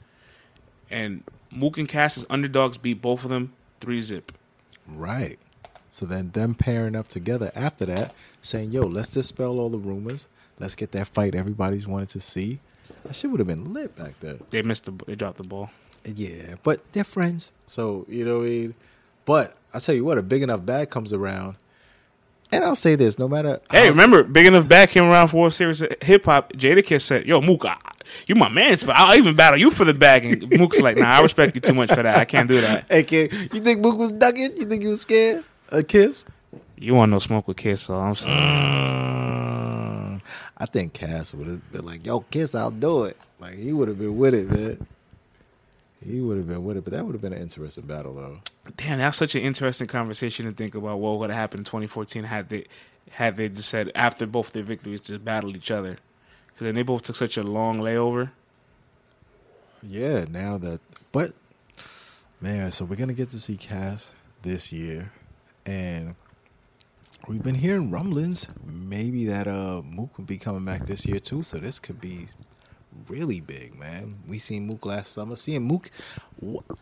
And 0.91 1.23
Mook 1.55 1.77
and 1.77 1.87
Cass 1.87 2.17
as 2.17 2.25
underdogs 2.29 2.77
beat 2.77 3.01
both 3.01 3.23
of 3.23 3.29
them 3.29 3.53
three 3.79 4.01
zip. 4.01 4.31
Right. 4.87 5.39
So 5.89 6.05
then 6.05 6.31
them 6.31 6.55
pairing 6.55 6.95
up 6.95 7.07
together 7.07 7.51
after 7.55 7.85
that, 7.85 8.13
saying, 8.41 8.71
yo, 8.71 8.81
let's 8.81 9.09
dispel 9.09 9.59
all 9.59 9.69
the 9.69 9.77
rumors. 9.77 10.27
Let's 10.59 10.75
get 10.75 10.91
that 10.93 11.07
fight 11.07 11.35
everybody's 11.35 11.87
wanted 11.87 12.09
to 12.09 12.21
see. 12.21 12.59
That 13.03 13.15
shit 13.15 13.29
would 13.29 13.39
have 13.39 13.47
been 13.47 13.73
lit 13.73 13.95
back 13.95 14.19
there. 14.19 14.37
They 14.49 14.61
missed 14.61 14.85
the 14.85 14.91
they 15.05 15.15
dropped 15.15 15.37
the 15.37 15.43
ball. 15.43 15.69
Yeah, 16.05 16.55
but 16.63 16.81
they're 16.93 17.03
friends. 17.03 17.51
So, 17.67 18.05
you 18.09 18.25
know 18.25 18.39
what 18.39 18.45
I 18.45 18.49
mean? 18.49 18.75
But 19.25 19.55
I 19.73 19.79
tell 19.79 19.95
you 19.95 20.03
what, 20.03 20.17
a 20.17 20.23
big 20.23 20.43
enough 20.43 20.65
bag 20.65 20.89
comes 20.89 21.13
around. 21.13 21.55
And 22.53 22.63
I'll 22.63 22.75
say 22.75 22.95
this, 22.95 23.17
no 23.17 23.27
matter 23.27 23.59
Hey, 23.71 23.89
remember, 23.89 24.23
Big 24.23 24.45
Enough 24.45 24.67
bag 24.67 24.89
came 24.89 25.05
around 25.05 25.29
for 25.29 25.47
a 25.47 25.51
series 25.51 25.81
of 25.81 25.91
hip 26.03 26.25
hop. 26.25 26.53
Jadakiss 26.53 27.01
said, 27.01 27.25
Yo, 27.25 27.41
Mook, 27.41 27.65
I, 27.65 27.77
you 28.27 28.35
my 28.35 28.49
man, 28.49 28.77
but 28.85 28.95
I'll 28.95 29.17
even 29.17 29.35
battle 29.35 29.59
you 29.59 29.71
for 29.71 29.85
the 29.85 29.93
bag. 29.93 30.25
And 30.25 30.59
Mook's 30.59 30.81
like, 30.81 30.97
Nah, 30.97 31.09
I 31.09 31.21
respect 31.21 31.55
you 31.55 31.61
too 31.61 31.73
much 31.73 31.89
for 31.89 32.03
that. 32.03 32.17
I 32.17 32.25
can't 32.25 32.47
do 32.47 32.61
that. 32.61 32.85
Hey 32.89 33.03
kid, 33.03 33.31
you 33.53 33.59
think 33.59 33.79
Mook 33.79 33.97
was 33.97 34.11
ducking? 34.11 34.57
You 34.57 34.65
think 34.65 34.81
he 34.81 34.87
was 34.87 35.01
scared? 35.01 35.43
A 35.69 35.83
kiss? 35.83 36.25
You 36.77 36.95
want 36.95 37.11
no 37.11 37.19
smoke 37.19 37.47
with 37.47 37.55
Kiss, 37.55 37.83
so 37.83 37.95
I'm 37.95 38.13
saying. 38.13 38.37
Mm, 38.37 40.21
I 40.57 40.65
think 40.65 40.91
Cass 40.91 41.33
would 41.33 41.47
have 41.47 41.71
been 41.71 41.85
like, 41.85 42.05
"Yo, 42.05 42.19
Kiss, 42.21 42.53
I'll 42.53 42.71
do 42.71 43.05
it." 43.05 43.15
Like 43.39 43.55
he 43.55 43.71
would 43.71 43.87
have 43.87 43.97
been 43.97 44.17
with 44.17 44.33
it, 44.33 44.51
man. 44.51 44.85
He 46.05 46.19
would 46.19 46.35
have 46.35 46.47
been 46.47 46.65
with 46.65 46.75
it, 46.75 46.83
but 46.83 46.91
that 46.91 47.05
would 47.05 47.13
have 47.13 47.21
been 47.21 47.31
an 47.31 47.41
interesting 47.41 47.85
battle, 47.85 48.13
though. 48.15 48.39
Damn, 48.75 48.97
that's 48.97 49.17
such 49.17 49.35
an 49.35 49.41
interesting 49.43 49.87
conversation 49.87 50.45
to 50.45 50.51
think 50.51 50.75
about 50.75 50.99
what 50.99 51.19
would 51.19 51.29
have 51.29 51.39
happened 51.39 51.61
in 51.61 51.65
2014 51.65 52.25
had 52.25 52.49
they 52.49 52.65
had 53.11 53.37
they 53.37 53.47
just 53.47 53.69
said 53.69 53.89
after 53.95 54.25
both 54.25 54.51
their 54.51 54.63
victories 54.63 55.01
to 55.01 55.19
battle 55.19 55.55
each 55.55 55.71
other. 55.71 55.97
Because 56.53 56.65
then 56.65 56.75
they 56.75 56.83
both 56.83 57.03
took 57.03 57.15
such 57.15 57.37
a 57.37 57.43
long 57.43 57.79
layover. 57.79 58.31
Yeah, 59.81 60.25
now 60.29 60.57
that, 60.59 60.79
but 61.11 61.33
man, 62.39 62.71
so 62.71 62.85
we're 62.85 62.95
gonna 62.95 63.13
get 63.13 63.31
to 63.31 63.39
see 63.39 63.57
Cass 63.57 64.11
this 64.43 64.71
year, 64.71 65.11
and 65.65 66.15
we've 67.27 67.43
been 67.43 67.55
hearing 67.55 67.91
rumblings 67.91 68.47
maybe 68.65 69.25
that 69.25 69.47
uh 69.47 69.81
Mook 69.83 70.17
will 70.17 70.25
be 70.25 70.37
coming 70.37 70.63
back 70.63 70.85
this 70.85 71.05
year 71.05 71.19
too. 71.19 71.43
So 71.43 71.57
this 71.57 71.79
could 71.79 71.99
be 71.99 72.27
really 73.07 73.41
big, 73.41 73.77
man. 73.77 74.19
We 74.27 74.39
seen 74.39 74.67
Mook 74.67 74.85
last 74.85 75.13
summer. 75.13 75.35
Seeing 75.35 75.63
Mook, 75.63 75.89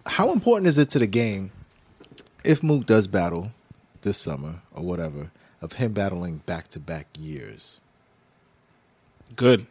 how 0.06 0.32
important 0.32 0.68
is 0.68 0.78
it 0.78 0.90
to 0.92 1.00
the 1.00 1.08
game 1.08 1.52
if 2.44 2.64
Mook 2.64 2.86
does 2.86 3.08
battle 3.08 3.52
this 4.02 4.18
summer 4.18 4.62
or 4.74 4.84
whatever 4.84 5.32
of 5.62 5.74
him 5.74 5.94
battling 5.94 6.38
back 6.46 6.68
to 6.70 6.80
back 6.80 7.08
years? 7.18 7.80
Good. 9.36 9.66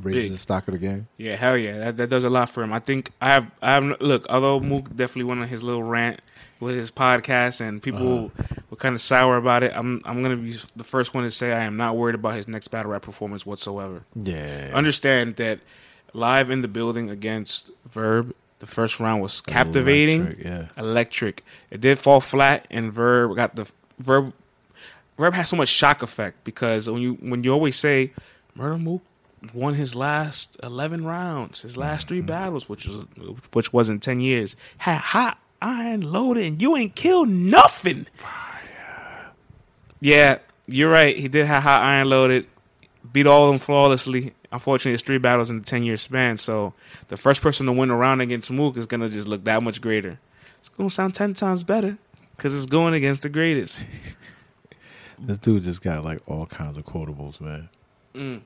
Raises 0.00 0.24
Big. 0.24 0.32
the 0.32 0.38
stock 0.38 0.68
of 0.68 0.74
the 0.74 0.80
game. 0.80 1.08
Yeah, 1.16 1.36
hell 1.36 1.56
yeah, 1.56 1.78
that, 1.78 1.96
that 1.96 2.10
does 2.10 2.24
a 2.24 2.30
lot 2.30 2.50
for 2.50 2.62
him. 2.62 2.72
I 2.72 2.80
think 2.80 3.12
I 3.20 3.28
have 3.28 3.50
I 3.62 3.72
have 3.74 4.00
look. 4.00 4.26
Although 4.28 4.60
Mook 4.60 4.94
definitely 4.94 5.24
went 5.24 5.40
on 5.40 5.48
his 5.48 5.62
little 5.62 5.82
rant 5.82 6.20
with 6.60 6.76
his 6.76 6.90
podcast, 6.90 7.62
and 7.62 7.82
people 7.82 8.26
uh-huh. 8.38 8.56
were 8.70 8.76
kind 8.76 8.94
of 8.94 9.00
sour 9.00 9.38
about 9.38 9.62
it. 9.62 9.72
I'm 9.74 10.02
I'm 10.04 10.22
gonna 10.22 10.36
be 10.36 10.56
the 10.74 10.84
first 10.84 11.14
one 11.14 11.24
to 11.24 11.30
say 11.30 11.52
I 11.52 11.64
am 11.64 11.78
not 11.78 11.96
worried 11.96 12.14
about 12.14 12.34
his 12.34 12.46
next 12.46 12.68
battle 12.68 12.92
rap 12.92 13.02
performance 13.02 13.46
whatsoever. 13.46 14.02
Yeah, 14.14 14.70
Understand 14.74 15.36
that 15.36 15.60
live 16.12 16.50
in 16.50 16.60
the 16.60 16.68
building 16.68 17.08
against 17.08 17.70
Verb, 17.86 18.34
the 18.58 18.66
first 18.66 19.00
round 19.00 19.22
was 19.22 19.40
captivating, 19.40 20.22
Electric, 20.22 20.44
yeah. 20.44 20.66
electric. 20.76 21.44
It 21.70 21.80
did 21.80 21.98
fall 21.98 22.20
flat, 22.20 22.66
and 22.70 22.92
Verb 22.92 23.34
got 23.36 23.56
the 23.56 23.66
Verb. 23.98 24.34
Verb 25.16 25.32
has 25.32 25.48
so 25.48 25.56
much 25.56 25.70
shock 25.70 26.02
effect 26.02 26.44
because 26.44 26.90
when 26.90 27.00
you 27.00 27.14
when 27.14 27.42
you 27.42 27.50
always 27.50 27.76
say 27.76 28.12
Murder 28.56 28.78
Mook 28.78 29.02
won 29.52 29.74
his 29.74 29.94
last 29.94 30.56
eleven 30.62 31.04
rounds, 31.04 31.62
his 31.62 31.76
last 31.76 32.08
three 32.08 32.18
mm-hmm. 32.18 32.26
battles, 32.26 32.68
which 32.68 32.86
was 32.86 33.04
which 33.52 33.72
was 33.72 33.88
in 33.88 34.00
ten 34.00 34.20
years. 34.20 34.56
How, 34.78 34.94
how 34.94 35.34
iron 35.60 36.00
loaded, 36.00 36.44
and 36.44 36.62
you 36.62 36.76
ain't 36.76 36.94
killed 36.94 37.28
nothing. 37.28 38.06
Yeah, 40.00 40.38
you're 40.66 40.90
right. 40.90 41.16
He 41.16 41.28
did 41.28 41.46
have 41.46 41.62
hot 41.62 41.82
iron 41.82 42.08
loaded, 42.08 42.46
beat 43.12 43.26
all 43.26 43.46
of 43.46 43.52
them 43.52 43.58
flawlessly. 43.58 44.34
Unfortunately, 44.52 44.94
it's 44.94 45.02
three 45.02 45.18
battles 45.18 45.50
in 45.50 45.58
a 45.58 45.62
10 45.62 45.82
year 45.82 45.96
span. 45.96 46.38
So 46.38 46.74
the 47.08 47.16
first 47.16 47.42
person 47.42 47.66
to 47.66 47.72
win 47.72 47.90
a 47.90 47.96
round 47.96 48.22
against 48.22 48.50
Mook 48.50 48.76
is 48.76 48.86
going 48.86 49.00
to 49.00 49.08
just 49.08 49.28
look 49.28 49.44
that 49.44 49.62
much 49.62 49.80
greater. 49.80 50.18
It's 50.60 50.68
going 50.68 50.88
to 50.88 50.94
sound 50.94 51.14
10 51.14 51.34
times 51.34 51.62
better 51.62 51.98
because 52.36 52.54
it's 52.54 52.66
going 52.66 52.94
against 52.94 53.22
the 53.22 53.28
greatest. 53.28 53.84
This 55.18 55.38
dude 55.38 55.62
just 55.62 55.82
got 55.82 56.04
like 56.04 56.20
all 56.26 56.44
kinds 56.44 56.76
of 56.76 56.84
quotables, 56.84 57.40
man. 57.40 57.70
Mm. 58.16 58.40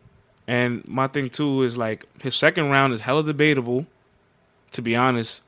And 0.46 0.86
my 0.88 1.06
thing 1.06 1.30
too 1.30 1.62
is 1.62 1.76
like 1.78 2.04
his 2.22 2.34
second 2.34 2.70
round 2.70 2.92
is 2.92 3.02
hella 3.02 3.22
debatable, 3.24 3.86
to 4.72 4.82
be 4.82 4.96
honest, 4.96 5.42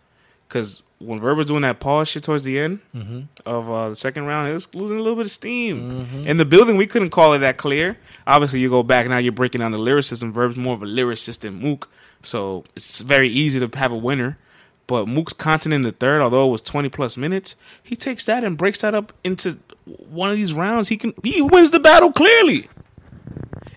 because 0.48 0.82
when 0.98 1.18
Verb 1.18 1.36
was 1.38 1.46
doing 1.46 1.62
that 1.62 1.80
pause 1.80 2.06
shit 2.06 2.22
towards 2.22 2.44
the 2.44 2.60
end 2.60 2.78
Mm-hmm. 2.94 3.20
of 3.44 3.68
uh, 3.68 3.88
the 3.88 3.96
second 3.96 4.24
round, 4.26 4.48
it 4.48 4.52
was 4.54 4.72
losing 4.74 4.98
a 4.98 5.02
little 5.02 5.16
bit 5.16 5.24
of 5.26 5.32
steam. 5.32 6.22
In 6.24 6.36
the 6.36 6.44
building, 6.44 6.76
we 6.76 6.86
couldn't 6.86 7.10
call 7.10 7.32
it 7.32 7.38
that 7.40 7.56
clear. 7.56 7.98
Obviously, 8.26 8.60
you 8.60 8.70
go 8.70 8.84
back 8.84 9.08
now, 9.08 9.18
you're 9.18 9.32
breaking 9.32 9.58
down 9.60 9.72
the 9.72 9.78
lyricism. 9.78 10.32
Verb's 10.32 10.56
more 10.56 10.74
of 10.74 10.82
a 10.82 10.86
lyricist 10.86 11.40
than 11.40 11.54
Mook, 11.54 11.88
so 12.22 12.64
it's 12.76 13.00
very 13.00 13.28
easy 13.28 13.58
to 13.66 13.78
have 13.78 13.90
a 13.90 13.96
winner. 13.96 14.38
But 14.86 15.08
Mook's 15.08 15.32
content 15.32 15.72
in 15.72 15.82
the 15.82 15.90
third, 15.92 16.20
although 16.20 16.46
it 16.48 16.52
was 16.52 16.60
20 16.62 16.88
plus 16.90 17.16
minutes, 17.16 17.56
he 17.82 17.96
takes 17.96 18.24
that 18.26 18.44
and 18.44 18.56
breaks 18.56 18.82
that 18.82 18.94
up 18.94 19.12
into 19.24 19.58
one 19.86 20.30
of 20.30 20.36
these 20.36 20.52
rounds. 20.54 20.88
He 20.88 20.96
can 20.96 21.14
he 21.24 21.40
wins 21.42 21.70
the 21.72 21.80
battle 21.80 22.12
clearly. 22.12 22.68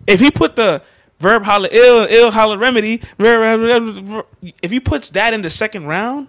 If 0.07 0.19
he 0.19 0.31
put 0.31 0.55
the 0.55 0.81
verb 1.19 1.43
holla 1.43 1.69
ill, 1.71 2.07
ill 2.09 2.31
holla 2.31 2.57
remedy, 2.57 3.01
if 3.19 4.71
he 4.71 4.79
puts 4.79 5.09
that 5.11 5.33
in 5.33 5.41
the 5.41 5.49
second 5.49 5.85
round, 5.85 6.27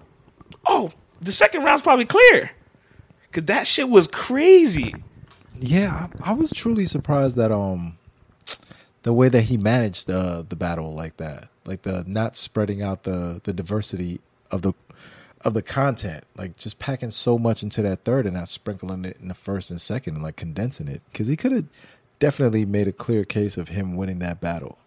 oh, 0.66 0.92
the 1.20 1.32
second 1.32 1.64
round's 1.64 1.82
probably 1.82 2.04
clear. 2.04 2.50
Cause 3.32 3.44
that 3.44 3.66
shit 3.66 3.88
was 3.88 4.08
crazy. 4.08 4.94
Yeah, 5.54 6.08
I, 6.22 6.30
I 6.30 6.32
was 6.32 6.50
truly 6.50 6.86
surprised 6.86 7.36
that 7.36 7.52
um 7.52 7.98
the 9.02 9.12
way 9.12 9.28
that 9.28 9.42
he 9.42 9.56
managed 9.56 10.10
uh, 10.10 10.42
the 10.48 10.56
battle 10.56 10.92
like 10.92 11.18
that, 11.18 11.48
like 11.64 11.82
the 11.82 12.02
not 12.06 12.36
spreading 12.36 12.82
out 12.82 13.04
the 13.04 13.40
the 13.44 13.52
diversity 13.52 14.20
of 14.50 14.62
the 14.62 14.72
of 15.42 15.54
the 15.54 15.62
content, 15.62 16.24
like 16.36 16.56
just 16.56 16.78
packing 16.78 17.12
so 17.12 17.38
much 17.38 17.62
into 17.62 17.82
that 17.82 18.04
third 18.04 18.26
and 18.26 18.34
not 18.34 18.48
sprinkling 18.48 19.04
it 19.04 19.16
in 19.20 19.28
the 19.28 19.34
first 19.34 19.70
and 19.70 19.80
second 19.80 20.14
and 20.14 20.22
like 20.24 20.34
condensing 20.34 20.88
it 20.88 21.02
because 21.12 21.28
he 21.28 21.36
could 21.36 21.52
have 21.52 21.64
definitely 22.18 22.64
made 22.64 22.88
a 22.88 22.92
clear 22.92 23.24
case 23.24 23.56
of 23.56 23.68
him 23.68 23.96
winning 23.96 24.18
that 24.20 24.40
battle. 24.40 24.78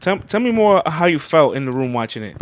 Tell, 0.00 0.18
tell 0.18 0.40
me 0.40 0.50
more 0.50 0.82
how 0.86 1.06
you 1.06 1.18
felt 1.18 1.56
in 1.56 1.66
the 1.66 1.72
room 1.72 1.92
watching 1.92 2.22
it. 2.22 2.36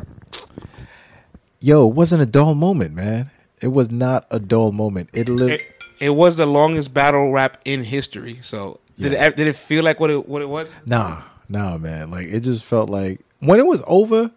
Yo, 1.61 1.89
it 1.89 1.95
wasn't 1.95 2.23
a 2.23 2.27
dull 2.27 2.55
moment, 2.55 2.95
man. 2.95 3.31
It 3.61 3.69
was 3.69 3.91
not 3.91 4.27
a 4.31 4.39
dull 4.39 4.71
moment. 4.71 5.11
It 5.13 5.29
lived. 5.29 5.63
It, 5.63 5.85
it 6.01 6.11
was 6.11 6.37
the 6.37 6.47
longest 6.47 6.95
battle 6.95 7.33
rap 7.33 7.61
in 7.65 7.83
history. 7.83 8.39
So 8.43 8.79
did 8.99 9.13
Yeah. 9.13 9.27
it 9.27 9.37
did 9.37 9.49
it 9.49 9.57
feel 9.57 9.83
like 9.83 9.99
what 9.99 10.11
it 10.11 10.29
what 10.29 10.41
it 10.43 10.49
was? 10.49 10.73
Nah, 10.87 11.23
nah, 11.49 11.77
man. 11.79 12.13
Like 12.13 12.29
it 12.29 12.41
just 12.41 12.63
felt 12.63 12.89
like 12.89 13.21
when 13.41 13.59
it 13.59 13.67
was 13.67 13.83
over, 13.89 14.31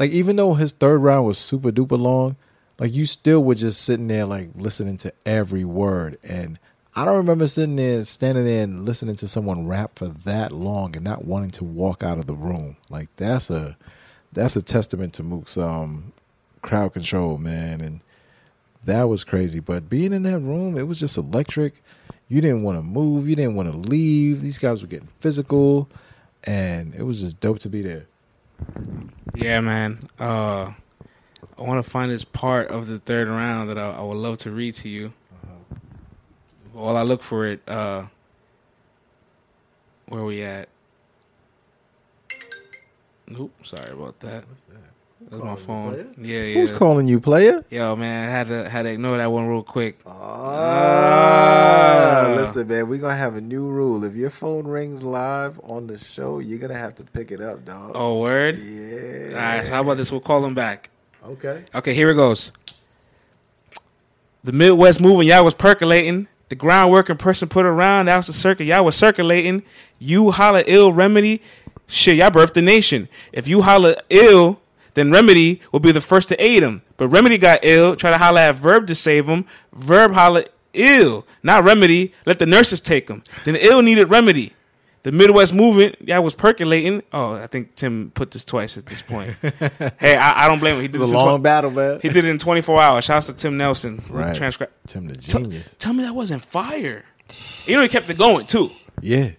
like 0.00 0.10
even 0.10 0.34
though 0.34 0.54
his 0.54 0.72
third 0.72 0.98
round 0.98 1.26
was 1.26 1.38
super 1.38 1.70
duper 1.70 1.98
long, 1.98 2.34
like 2.80 2.92
you 2.92 3.06
still 3.06 3.44
were 3.44 3.54
just 3.54 3.82
sitting 3.82 4.08
there 4.08 4.24
like 4.24 4.48
listening 4.56 4.96
to 4.98 5.12
every 5.24 5.64
word. 5.64 6.18
And 6.24 6.58
I 6.98 7.04
don't 7.04 7.18
remember 7.18 7.46
sitting 7.46 7.76
there, 7.76 8.02
standing 8.02 8.44
there 8.44 8.64
and 8.64 8.84
listening 8.84 9.14
to 9.16 9.28
someone 9.28 9.68
rap 9.68 10.00
for 10.00 10.08
that 10.08 10.50
long 10.50 10.96
and 10.96 11.04
not 11.04 11.24
wanting 11.24 11.50
to 11.50 11.62
walk 11.62 12.02
out 12.02 12.18
of 12.18 12.26
the 12.26 12.34
room. 12.34 12.76
Like 12.90 13.06
that's 13.14 13.50
a 13.50 13.76
that's 14.32 14.56
a 14.56 14.62
testament 14.62 15.14
to 15.14 15.22
Mook's 15.22 15.56
um 15.56 16.12
crowd 16.60 16.94
control, 16.94 17.38
man. 17.38 17.80
And 17.80 18.00
that 18.84 19.04
was 19.04 19.22
crazy. 19.22 19.60
But 19.60 19.88
being 19.88 20.12
in 20.12 20.24
that 20.24 20.40
room, 20.40 20.76
it 20.76 20.88
was 20.88 20.98
just 20.98 21.16
electric. 21.16 21.84
You 22.26 22.40
didn't 22.40 22.64
want 22.64 22.78
to 22.78 22.82
move. 22.82 23.28
You 23.28 23.36
didn't 23.36 23.54
want 23.54 23.70
to 23.70 23.78
leave. 23.78 24.40
These 24.40 24.58
guys 24.58 24.82
were 24.82 24.88
getting 24.88 25.08
physical, 25.20 25.88
and 26.42 26.96
it 26.96 27.04
was 27.04 27.20
just 27.20 27.38
dope 27.38 27.60
to 27.60 27.68
be 27.68 27.80
there. 27.80 28.06
Yeah, 29.36 29.60
man. 29.60 30.00
Uh, 30.18 30.72
I 31.56 31.62
want 31.62 31.84
to 31.84 31.88
find 31.88 32.10
this 32.10 32.24
part 32.24 32.70
of 32.70 32.88
the 32.88 32.98
third 32.98 33.28
round 33.28 33.70
that 33.70 33.78
I, 33.78 33.90
I 33.92 34.02
would 34.02 34.16
love 34.16 34.38
to 34.38 34.50
read 34.50 34.74
to 34.74 34.88
you. 34.88 35.12
While 36.72 36.96
I 36.96 37.02
look 37.02 37.22
for 37.22 37.46
it, 37.46 37.60
uh, 37.66 38.06
where 40.08 40.24
we 40.24 40.42
at? 40.42 40.68
Nope. 43.26 43.52
Sorry 43.62 43.90
about 43.90 44.18
that. 44.20 44.46
What's 44.48 44.62
that? 44.62 44.80
That's 45.30 45.42
my 45.42 45.56
phone. 45.56 46.14
Yeah, 46.20 46.42
yeah. 46.42 46.54
Who's 46.54 46.70
calling 46.72 47.08
you, 47.08 47.18
player? 47.20 47.62
Yo, 47.70 47.96
man, 47.96 48.28
I 48.28 48.30
had 48.30 48.46
to 48.48 48.68
had 48.68 48.84
to 48.84 48.90
ignore 48.90 49.16
that 49.18 49.30
one 49.30 49.48
real 49.48 49.62
quick. 49.64 49.98
Ah, 50.06 50.12
Ah. 52.30 52.34
listen, 52.36 52.68
man, 52.68 52.88
we're 52.88 53.00
gonna 53.00 53.16
have 53.16 53.34
a 53.34 53.40
new 53.40 53.66
rule. 53.66 54.04
If 54.04 54.14
your 54.14 54.30
phone 54.30 54.66
rings 54.66 55.02
live 55.04 55.60
on 55.64 55.86
the 55.88 55.98
show, 55.98 56.38
you're 56.38 56.58
gonna 56.60 56.74
have 56.74 56.94
to 56.96 57.04
pick 57.04 57.32
it 57.32 57.40
up, 57.40 57.64
dog. 57.64 57.92
Oh, 57.94 58.20
word. 58.20 58.56
yeah. 58.58 59.28
All 59.30 59.34
right. 59.34 59.66
So 59.66 59.72
how 59.72 59.80
about 59.82 59.96
this? 59.96 60.10
We'll 60.12 60.20
call 60.20 60.44
him 60.44 60.54
back. 60.54 60.88
Okay. 61.24 61.64
Okay, 61.74 61.94
here 61.94 62.10
it 62.10 62.14
goes. 62.14 62.52
The 64.44 64.52
Midwest 64.52 65.00
moving, 65.00 65.26
y'all 65.28 65.44
was 65.44 65.52
percolating. 65.54 66.28
The 66.48 66.56
groundwork 66.56 67.08
and 67.08 67.18
person 67.18 67.48
put 67.48 67.66
around, 67.66 68.06
that 68.06 68.16
was 68.16 68.28
the 68.28 68.32
circle. 68.32 68.64
Y'all 68.64 68.84
was 68.84 68.96
circulating. 68.96 69.62
You 69.98 70.30
holla 70.30 70.64
ill 70.66 70.92
remedy. 70.92 71.42
Shit, 71.86 72.16
y'all 72.16 72.30
birthed 72.30 72.54
the 72.54 72.62
nation. 72.62 73.08
If 73.32 73.48
you 73.48 73.62
holla 73.62 73.96
ill, 74.08 74.60
then 74.94 75.10
remedy 75.10 75.60
will 75.72 75.80
be 75.80 75.92
the 75.92 76.00
first 76.00 76.28
to 76.28 76.42
aid 76.42 76.62
him. 76.62 76.82
But 76.96 77.08
remedy 77.08 77.38
got 77.38 77.60
ill, 77.62 77.96
try 77.96 78.10
to 78.10 78.18
holla 78.18 78.42
at 78.48 78.56
verb 78.56 78.86
to 78.88 78.94
save 78.94 79.26
him. 79.26 79.44
Verb 79.72 80.12
holla 80.12 80.44
ill, 80.72 81.26
not 81.42 81.64
remedy. 81.64 82.12
Let 82.26 82.38
the 82.38 82.46
nurses 82.46 82.80
take 82.80 83.08
him. 83.08 83.22
Then 83.44 83.56
ill 83.56 83.82
needed 83.82 84.10
remedy. 84.10 84.54
The 85.08 85.12
Midwest 85.12 85.54
movement, 85.54 85.96
y'all 86.06 86.22
was 86.22 86.34
percolating. 86.34 87.02
Oh, 87.14 87.32
I 87.32 87.46
think 87.46 87.74
Tim 87.76 88.10
put 88.14 88.30
this 88.32 88.44
twice 88.44 88.76
at 88.76 88.84
this 88.84 89.00
point. 89.00 89.34
hey, 89.98 90.16
I, 90.16 90.44
I 90.44 90.48
don't 90.48 90.58
blame 90.58 90.76
him. 90.76 90.82
He 90.82 90.88
did 90.88 90.96
It 90.96 90.98
was 90.98 91.08
this 91.10 91.14
a 91.14 91.18
in 91.18 91.24
long 91.24 91.34
twen- 91.36 91.42
battle, 91.42 91.70
man. 91.70 92.00
he 92.02 92.10
did 92.10 92.26
it 92.26 92.28
in 92.28 92.36
24 92.36 92.82
hours. 92.82 93.04
Shouts 93.06 93.26
to 93.28 93.32
Tim 93.32 93.56
Nelson. 93.56 93.96
who 93.98 94.12
Right. 94.18 94.36
Transcri- 94.36 94.68
Tim 94.86 95.06
the 95.08 95.16
Tell- 95.16 95.40
genius. 95.40 95.74
Tell 95.78 95.94
me 95.94 96.02
that 96.04 96.14
wasn't 96.14 96.44
fire. 96.44 97.06
You 97.64 97.76
know 97.76 97.82
he 97.82 97.88
kept 97.88 98.10
it 98.10 98.18
going 98.18 98.44
too. 98.44 98.70
Yeah. 99.00 99.30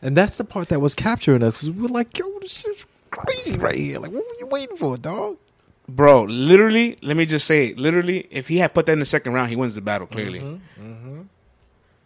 And 0.00 0.16
that's 0.16 0.38
the 0.38 0.44
part 0.44 0.70
that 0.70 0.80
was 0.80 0.94
capturing 0.94 1.42
us. 1.42 1.60
'cause 1.60 1.68
we 1.68 1.82
were 1.82 1.88
like, 1.88 2.16
yo, 2.16 2.38
this 2.40 2.64
is 2.64 2.86
crazy 3.10 3.56
right 3.58 3.74
here. 3.76 3.98
Like, 3.98 4.12
what 4.12 4.24
were 4.26 4.34
you 4.40 4.46
waiting 4.46 4.76
for, 4.78 4.96
dog? 4.96 5.36
Bro, 5.90 6.22
literally, 6.22 6.96
let 7.02 7.18
me 7.18 7.26
just 7.26 7.46
say, 7.46 7.74
literally, 7.74 8.28
if 8.30 8.48
he 8.48 8.56
had 8.58 8.72
put 8.72 8.86
that 8.86 8.92
in 8.92 8.98
the 9.00 9.04
second 9.04 9.34
round, 9.34 9.50
he 9.50 9.56
wins 9.56 9.74
the 9.74 9.82
battle 9.82 10.06
clearly. 10.06 10.40
Mm-hmm, 10.40 11.22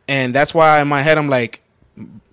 And 0.08 0.34
that's 0.34 0.52
why 0.52 0.80
in 0.80 0.88
my 0.88 1.02
head 1.02 1.18
I'm 1.18 1.28
like, 1.28 1.60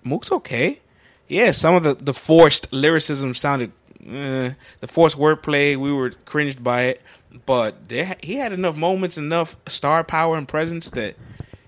Mook's 0.04 0.30
okay. 0.30 0.80
Yeah, 1.28 1.50
some 1.52 1.74
of 1.74 1.82
the, 1.82 1.94
the 1.94 2.12
forced 2.14 2.72
lyricism 2.72 3.34
sounded, 3.34 3.72
eh, 4.06 4.52
the 4.80 4.86
forced 4.86 5.16
wordplay, 5.18 5.76
we 5.76 5.90
were 5.92 6.10
cringed 6.26 6.62
by 6.62 6.82
it. 6.82 7.02
But 7.46 7.88
there, 7.88 8.16
he 8.22 8.36
had 8.36 8.52
enough 8.52 8.76
moments, 8.76 9.18
enough 9.18 9.56
star 9.66 10.04
power 10.04 10.36
and 10.36 10.46
presence 10.46 10.90
that 10.90 11.16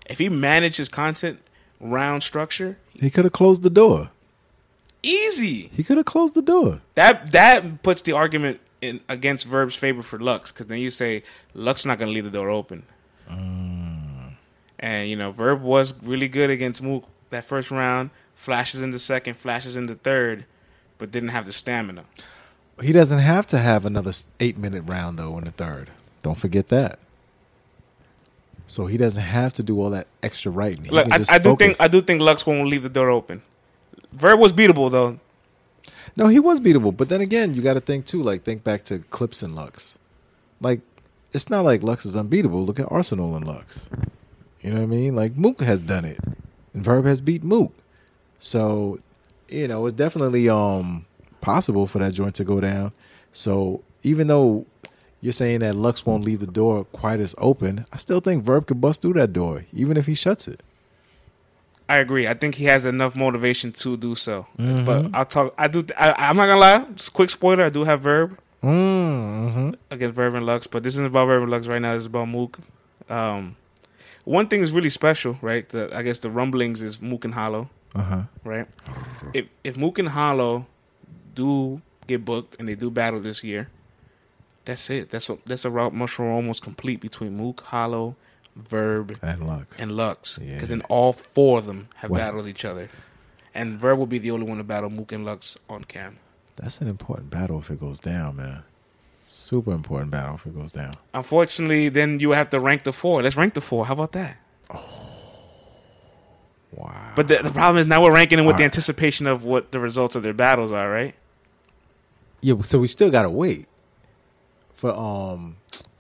if 0.08 0.18
he 0.18 0.28
managed 0.28 0.76
his 0.76 0.88
content 0.88 1.40
round 1.80 2.22
structure, 2.22 2.76
He 2.94 3.10
could 3.10 3.24
have 3.24 3.32
closed 3.32 3.62
the 3.62 3.70
door. 3.70 4.10
easy. 5.02 5.68
He 5.74 5.82
could 5.82 5.96
have 5.96 6.06
closed 6.06 6.34
the 6.34 6.42
door. 6.42 6.80
That 6.94 7.32
that 7.32 7.82
puts 7.82 8.02
the 8.02 8.12
argument 8.12 8.60
in 8.80 9.00
against 9.08 9.46
Verb's 9.46 9.74
favor 9.74 10.02
for 10.02 10.18
Lux 10.18 10.52
because 10.52 10.66
then 10.66 10.78
you 10.80 10.90
say 10.90 11.22
Lux 11.54 11.84
not 11.86 11.98
going 11.98 12.08
to 12.08 12.14
leave 12.14 12.24
the 12.24 12.30
door 12.30 12.50
open. 12.50 12.84
And 14.78 15.08
you 15.08 15.16
know 15.16 15.30
Verb 15.30 15.62
was 15.62 16.00
really 16.02 16.28
good 16.28 16.50
against 16.50 16.82
Mook 16.82 17.04
that 17.30 17.44
first 17.44 17.70
round. 17.70 18.10
Flashes 18.36 18.82
in 18.82 18.92
the 18.92 18.98
second, 18.98 19.34
flashes 19.34 19.76
in 19.76 19.86
the 19.86 19.96
third, 19.96 20.44
but 20.98 21.10
didn't 21.10 21.30
have 21.30 21.46
the 21.46 21.52
stamina. 21.52 22.04
He 22.80 22.92
doesn't 22.92 23.18
have 23.18 23.46
to 23.48 23.58
have 23.58 23.84
another 23.84 24.12
eight 24.38 24.58
minute 24.58 24.84
round, 24.86 25.18
though, 25.18 25.36
in 25.38 25.44
the 25.44 25.50
third. 25.50 25.90
Don't 26.22 26.38
forget 26.38 26.68
that. 26.68 26.98
So 28.66 28.86
he 28.86 28.96
doesn't 28.96 29.22
have 29.22 29.52
to 29.54 29.62
do 29.62 29.80
all 29.80 29.90
that 29.90 30.06
extra 30.22 30.50
writing. 30.50 30.84
He 30.84 30.90
Look, 30.90 31.10
I, 31.10 31.24
I 31.28 31.38
do 31.38 31.56
think. 31.56 31.80
I 31.80 31.88
do 31.88 32.02
think 32.02 32.20
Lux 32.20 32.46
won't 32.46 32.68
leave 32.68 32.82
the 32.82 32.88
door 32.88 33.10
open. 33.10 33.42
Verb 34.12 34.40
was 34.40 34.52
beatable 34.52 34.90
though. 34.90 35.18
No, 36.16 36.28
he 36.28 36.40
was 36.40 36.60
beatable. 36.60 36.96
But 36.96 37.08
then 37.08 37.20
again, 37.20 37.54
you 37.54 37.62
got 37.62 37.74
to 37.74 37.80
think 37.80 38.06
too. 38.06 38.22
Like 38.22 38.42
think 38.42 38.64
back 38.64 38.84
to 38.86 38.98
Clips 39.10 39.42
and 39.42 39.54
Lux. 39.54 39.98
Like 40.60 40.80
it's 41.32 41.48
not 41.48 41.64
like 41.64 41.82
Lux 41.82 42.04
is 42.04 42.16
unbeatable. 42.16 42.64
Look 42.64 42.80
at 42.80 42.90
Arsenal 42.90 43.36
and 43.36 43.46
Lux. 43.46 43.82
You 44.60 44.70
know 44.70 44.76
what 44.76 44.84
I 44.84 44.86
mean? 44.86 45.14
Like 45.14 45.36
Mook 45.36 45.60
has 45.60 45.82
done 45.82 46.04
it, 46.04 46.18
and 46.74 46.82
Verb 46.82 47.04
has 47.04 47.20
beat 47.20 47.44
Mook. 47.44 47.72
So 48.38 49.00
you 49.48 49.68
know 49.68 49.86
it's 49.86 49.96
definitely 49.96 50.48
um 50.48 51.06
possible 51.40 51.86
for 51.86 51.98
that 51.98 52.12
joint 52.12 52.34
to 52.36 52.44
go 52.44 52.60
down. 52.60 52.92
So 53.32 53.82
even 54.02 54.26
though 54.26 54.66
you're 55.20 55.32
saying 55.32 55.60
that 55.60 55.74
Lux 55.74 56.04
won't 56.06 56.24
leave 56.24 56.40
the 56.40 56.46
door 56.46 56.84
quite 56.84 57.20
as 57.20 57.34
open, 57.38 57.84
I 57.92 57.96
still 57.96 58.20
think 58.20 58.44
Verb 58.44 58.66
could 58.66 58.80
bust 58.80 59.02
through 59.02 59.14
that 59.14 59.32
door, 59.32 59.64
even 59.72 59.96
if 59.96 60.06
he 60.06 60.14
shuts 60.14 60.46
it. 60.48 60.62
I 61.88 61.98
agree. 61.98 62.26
I 62.26 62.34
think 62.34 62.56
he 62.56 62.64
has 62.64 62.84
enough 62.84 63.14
motivation 63.14 63.72
to 63.72 63.96
do 63.96 64.16
so. 64.16 64.46
Mm-hmm. 64.58 64.84
But 64.84 65.14
I'll 65.14 65.24
talk. 65.24 65.54
I 65.56 65.68
do. 65.68 65.86
I, 65.96 66.14
I'm 66.18 66.36
not 66.36 66.46
gonna 66.46 66.60
lie. 66.60 66.84
Just 66.94 67.12
quick 67.12 67.30
spoiler. 67.30 67.64
I 67.64 67.70
do 67.70 67.84
have 67.84 68.00
Verb. 68.00 68.38
Mm-hmm. 68.62 69.70
against 69.92 70.16
Verb 70.16 70.34
and 70.34 70.44
Lux, 70.44 70.66
but 70.66 70.82
this 70.82 70.94
isn't 70.94 71.06
about 71.06 71.26
Verb 71.26 71.42
and 71.42 71.52
Lux 71.52 71.68
right 71.68 71.80
now. 71.80 71.92
This 71.92 72.02
is 72.02 72.06
about 72.06 72.26
Mook. 72.26 72.58
Um, 73.08 73.54
one 74.24 74.48
thing 74.48 74.60
is 74.60 74.72
really 74.72 74.88
special, 74.90 75.38
right? 75.40 75.68
The 75.68 75.94
I 75.96 76.02
guess 76.02 76.18
the 76.18 76.30
rumblings 76.30 76.82
is 76.82 77.00
Mook 77.00 77.24
and 77.24 77.34
Hollow, 77.34 77.70
Uh 77.98 78.02
huh. 78.02 78.22
right? 78.44 78.66
If 79.34 79.46
if 79.64 79.76
Mook 79.76 79.98
and 79.98 80.08
Hollow 80.08 80.66
do 81.34 81.80
get 82.06 82.24
booked 82.24 82.56
and 82.58 82.68
they 82.68 82.74
do 82.74 82.90
battle 82.90 83.20
this 83.20 83.42
year, 83.42 83.68
that's 84.64 84.88
it. 84.90 85.10
That's 85.10 85.28
what 85.28 85.38
that's 85.46 85.64
a 85.64 85.70
Mount 85.70 85.94
Rushmore 85.98 86.30
almost 86.32 86.62
complete 86.62 87.00
between 87.00 87.36
Mook, 87.36 87.60
Hollow, 87.62 88.16
Verb, 88.54 89.16
And 89.22 89.46
Lux. 89.46 89.78
and 89.80 89.92
Lux. 89.92 90.38
Yeah. 90.42 90.54
Because 90.54 90.68
then 90.68 90.82
all 90.88 91.12
four 91.14 91.58
of 91.58 91.66
them 91.66 91.88
have 91.96 92.10
Well- 92.10 92.20
battled 92.20 92.46
each 92.46 92.64
other. 92.64 92.88
And 93.54 93.78
Verb 93.80 93.98
will 93.98 94.06
be 94.06 94.18
the 94.18 94.30
only 94.30 94.44
one 94.46 94.58
to 94.58 94.64
battle 94.64 94.90
Mook 94.90 95.12
and 95.12 95.24
Lux 95.24 95.56
on 95.70 95.84
cam. 95.84 96.18
That's 96.56 96.80
an 96.82 96.88
important 96.88 97.30
battle 97.30 97.58
if 97.60 97.70
it 97.70 97.80
goes 97.80 98.00
down, 98.00 98.36
man. 98.36 98.62
Super 99.26 99.72
important 99.72 100.10
battle 100.10 100.34
if 100.34 100.46
it 100.46 100.54
goes 100.54 100.72
down. 100.72 100.90
Unfortunately, 101.14 101.88
then 101.88 102.20
you 102.20 102.30
have 102.32 102.50
to 102.50 102.60
rank 102.60 102.84
the 102.84 102.92
four. 102.92 103.22
Let's 103.22 103.36
rank 103.36 103.54
the 103.54 103.60
four. 103.62 103.86
How 103.86 103.94
about 103.94 104.12
that? 104.12 104.36
But 107.16 107.28
the, 107.28 107.40
the 107.42 107.50
problem 107.50 107.78
is 107.80 107.86
now 107.88 108.02
we're 108.02 108.12
ranking 108.12 108.36
them 108.36 108.46
with 108.46 108.56
the 108.56 108.62
Alright. 108.62 108.74
anticipation 108.74 109.26
of 109.26 109.42
what 109.44 109.72
the 109.72 109.80
results 109.80 110.14
of 110.14 110.22
their 110.22 110.34
battles 110.34 110.70
are, 110.70 110.90
right? 110.90 111.14
yeah, 112.42 112.54
so 112.62 112.78
we 112.78 112.86
still 112.86 113.10
gotta 113.10 113.30
wait 113.30 113.66
for 114.74 114.92
um 114.96 115.56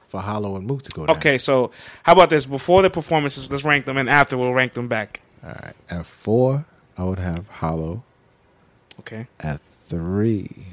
for 0.08 0.20
Hollow 0.20 0.54
and 0.56 0.66
Mook 0.66 0.82
to 0.82 0.92
go 0.92 1.06
down. 1.06 1.16
Okay, 1.16 1.38
so 1.38 1.72
how 2.04 2.12
about 2.12 2.30
this? 2.30 2.46
Before 2.46 2.82
the 2.82 2.90
performances, 2.90 3.50
let's 3.50 3.64
rank 3.64 3.84
them, 3.86 3.96
and 3.96 4.08
after 4.08 4.36
we'll 4.38 4.52
rank 4.54 4.74
them 4.74 4.86
back. 4.86 5.20
All 5.42 5.50
right. 5.50 5.74
At 5.90 6.06
four, 6.06 6.64
I 6.96 7.02
would 7.04 7.18
have 7.18 7.48
Hollow. 7.48 8.04
Okay. 9.00 9.26
At 9.40 9.60
three. 9.86 10.66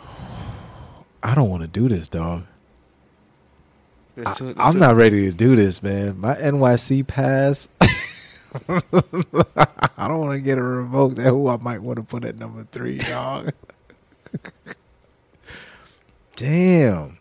I 1.22 1.34
don't 1.34 1.48
want 1.50 1.62
to 1.62 1.68
do 1.68 1.88
this, 1.88 2.08
dog. 2.08 2.44
There's 4.24 4.28
I, 4.28 4.34
two- 4.34 4.44
there's 4.54 4.66
I'm 4.66 4.72
two- 4.74 4.78
not 4.78 4.96
ready 4.96 5.22
to 5.30 5.32
do 5.32 5.56
this, 5.56 5.82
man. 5.82 6.18
My 6.20 6.34
NYC 6.34 7.06
pass. 7.06 7.68
I 8.68 10.08
don't 10.08 10.20
want 10.20 10.32
to 10.32 10.40
get 10.40 10.58
it 10.58 10.62
revoked. 10.62 11.16
That 11.16 11.30
who 11.30 11.48
I 11.48 11.56
might 11.58 11.82
want 11.82 11.96
to 11.98 12.02
put 12.02 12.24
at 12.24 12.38
number 12.38 12.66
three, 12.72 12.98
dog. 12.98 13.52
Damn. 16.36 17.18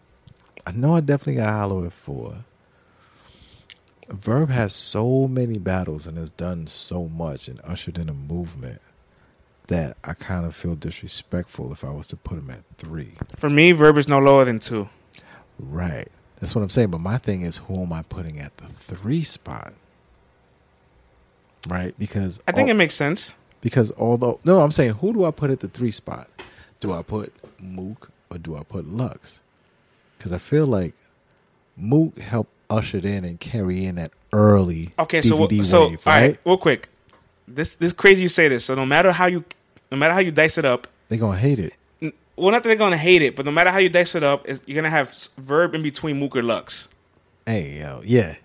I 0.65 0.71
know 0.71 0.95
I 0.95 1.01
definitely 1.01 1.35
got 1.35 1.49
Hollow 1.49 1.85
at 1.85 1.93
four. 1.93 2.35
Verb 4.09 4.49
has 4.49 4.73
so 4.73 5.27
many 5.27 5.59
battles 5.59 6.07
and 6.07 6.17
has 6.17 6.31
done 6.31 6.65
so 6.67 7.07
much 7.07 7.47
and 7.47 7.59
ushered 7.63 7.97
in 7.97 8.09
a 8.09 8.13
movement 8.13 8.81
that 9.67 9.97
I 10.03 10.13
kind 10.13 10.45
of 10.47 10.55
feel 10.55 10.75
disrespectful 10.75 11.71
if 11.71 11.83
I 11.83 11.91
was 11.91 12.07
to 12.07 12.15
put 12.15 12.39
him 12.39 12.49
at 12.49 12.63
three. 12.79 13.13
For 13.35 13.49
me, 13.51 13.71
Verb 13.71 13.97
is 13.99 14.07
no 14.07 14.17
lower 14.19 14.45
than 14.45 14.57
two. 14.59 14.89
Right. 15.59 16.07
That's 16.39 16.55
what 16.55 16.61
I'm 16.61 16.69
saying. 16.69 16.89
But 16.89 17.01
my 17.01 17.17
thing 17.17 17.41
is, 17.41 17.57
who 17.57 17.81
am 17.81 17.91
I 17.93 18.01
putting 18.03 18.39
at 18.39 18.55
the 18.57 18.65
three 18.67 19.23
spot? 19.23 19.73
Right? 21.67 21.93
Because 21.99 22.39
I 22.47 22.51
think 22.51 22.69
al- 22.69 22.75
it 22.75 22.77
makes 22.77 22.95
sense. 22.95 23.35
because 23.61 23.91
although 23.97 24.39
no, 24.45 24.59
I'm 24.61 24.71
saying 24.71 24.93
who 24.93 25.13
do 25.13 25.25
I 25.25 25.31
put 25.31 25.49
at 25.51 25.59
the 25.59 25.67
three 25.67 25.91
spot? 25.91 26.29
Do 26.79 26.93
I 26.93 27.01
put 27.03 27.33
Mook 27.59 28.11
or 28.31 28.37
do 28.37 28.55
I 28.55 28.63
put 28.63 28.87
Lux? 28.87 29.39
Because 30.17 30.31
I 30.31 30.37
feel 30.37 30.65
like 30.65 30.93
Mook 31.75 32.17
helped 32.19 32.51
usher 32.69 32.99
in 32.99 33.25
and 33.25 33.39
carry 33.39 33.85
in 33.85 33.95
that 33.95 34.11
early 34.31 34.93
Okay, 34.99 35.21
so 35.21 35.35
DVD 35.37 35.65
so 35.65 35.87
wave, 35.89 36.07
all 36.07 36.13
right? 36.13 36.21
right, 36.21 36.39
real 36.45 36.57
quick. 36.57 36.87
This 37.47 37.75
this 37.75 37.91
crazy 37.91 38.21
you 38.23 38.29
say 38.29 38.47
this. 38.47 38.63
So 38.63 38.75
no 38.75 38.85
matter 38.85 39.11
how 39.11 39.25
you 39.25 39.43
no 39.91 39.97
matter 39.97 40.13
how 40.13 40.19
you 40.21 40.31
dice 40.31 40.57
it 40.57 40.65
up, 40.65 40.87
They're 41.09 41.17
gonna 41.19 41.37
hate 41.37 41.59
it. 41.59 41.73
Well, 42.39 42.51
not 42.51 42.63
that 42.63 42.69
they're 42.69 42.75
gonna 42.77 42.97
hate 42.97 43.21
it, 43.21 43.35
but 43.35 43.45
no 43.45 43.51
matter 43.51 43.69
how 43.71 43.77
you 43.79 43.89
dice 43.89 44.15
it 44.15 44.23
up, 44.23 44.47
you're 44.65 44.75
gonna 44.75 44.89
have 44.89 45.15
Verb 45.37 45.73
in 45.75 45.81
between 45.81 46.19
Mook 46.19 46.35
or 46.35 46.43
Lux. 46.43 46.89
Hey 47.45 47.79
yo, 47.79 48.01
yeah. 48.05 48.35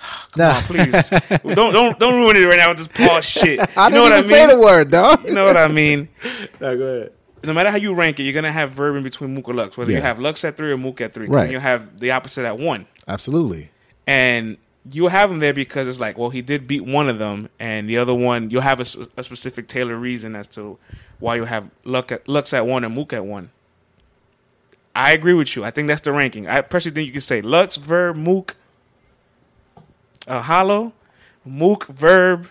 Come 0.32 0.56
on, 0.56 0.62
please. 0.62 1.10
don't 1.54 1.72
don't 1.72 1.98
don't 1.98 2.14
ruin 2.20 2.36
it 2.36 2.46
right 2.46 2.58
now 2.58 2.68
with 2.68 2.78
this 2.78 2.88
pause 2.88 3.24
shit. 3.28 3.58
You 3.58 3.66
I 3.76 3.90
know 3.90 3.96
didn't 3.96 4.02
what 4.02 4.12
I 4.12 4.18
even 4.18 4.30
say 4.30 4.46
the 4.46 4.58
word, 4.58 4.90
dog. 4.90 5.24
You 5.26 5.34
know 5.34 5.44
what 5.46 5.56
I 5.56 5.68
mean? 5.68 6.08
no, 6.60 6.76
go 6.76 6.82
ahead. 6.84 7.12
no 7.44 7.52
matter 7.52 7.70
how 7.70 7.76
you 7.76 7.94
rank 7.94 8.18
it, 8.20 8.22
you're 8.24 8.32
gonna 8.34 8.52
have 8.52 8.70
verb 8.70 8.96
in 8.96 9.02
between 9.02 9.34
Mook 9.34 9.48
or 9.48 9.54
Lux. 9.54 9.76
Whether 9.76 9.92
you 9.92 10.00
have 10.00 10.18
Lux 10.20 10.44
at 10.44 10.56
three 10.56 10.70
or 10.72 10.76
Mook 10.78 11.00
at 11.00 11.14
three, 11.14 11.26
Right. 11.28 11.50
you'll 11.50 11.60
have 11.60 11.98
the 11.98 12.12
opposite 12.12 12.44
at 12.44 12.58
one, 12.58 12.86
Absolutely. 13.08 13.70
and 14.06 14.56
you'll 14.90 15.08
have 15.08 15.30
him 15.30 15.38
there 15.38 15.52
because 15.52 15.86
it's 15.88 16.00
like, 16.00 16.16
well, 16.18 16.30
he 16.30 16.42
did 16.42 16.66
beat 16.66 16.84
one 16.84 17.08
of 17.08 17.18
them, 17.18 17.48
and 17.58 17.88
the 17.88 17.98
other 17.98 18.14
one 18.14 18.50
you'll 18.50 18.62
have 18.62 18.80
a 18.80 18.84
specific 18.84 19.68
tailored 19.68 20.00
reason 20.00 20.34
as 20.36 20.46
to 20.48 20.78
why 21.18 21.36
you 21.36 21.44
have 21.44 21.70
Lux 21.84 22.12
at, 22.12 22.28
Lux 22.28 22.52
at 22.52 22.66
one 22.66 22.84
and 22.84 22.94
Mook 22.94 23.12
at 23.12 23.24
one. 23.24 23.50
I 24.94 25.12
agree 25.12 25.34
with 25.34 25.54
you. 25.54 25.64
I 25.64 25.70
think 25.70 25.88
that's 25.88 26.00
the 26.00 26.12
ranking. 26.12 26.48
I 26.48 26.60
personally 26.60 26.94
think 26.94 27.06
you 27.06 27.12
can 27.12 27.20
say 27.20 27.40
Lux, 27.40 27.76
Verb, 27.76 28.16
Mook, 28.16 28.56
uh, 30.26 30.42
Hollow, 30.42 30.92
Mook, 31.44 31.86
Verb, 31.86 32.48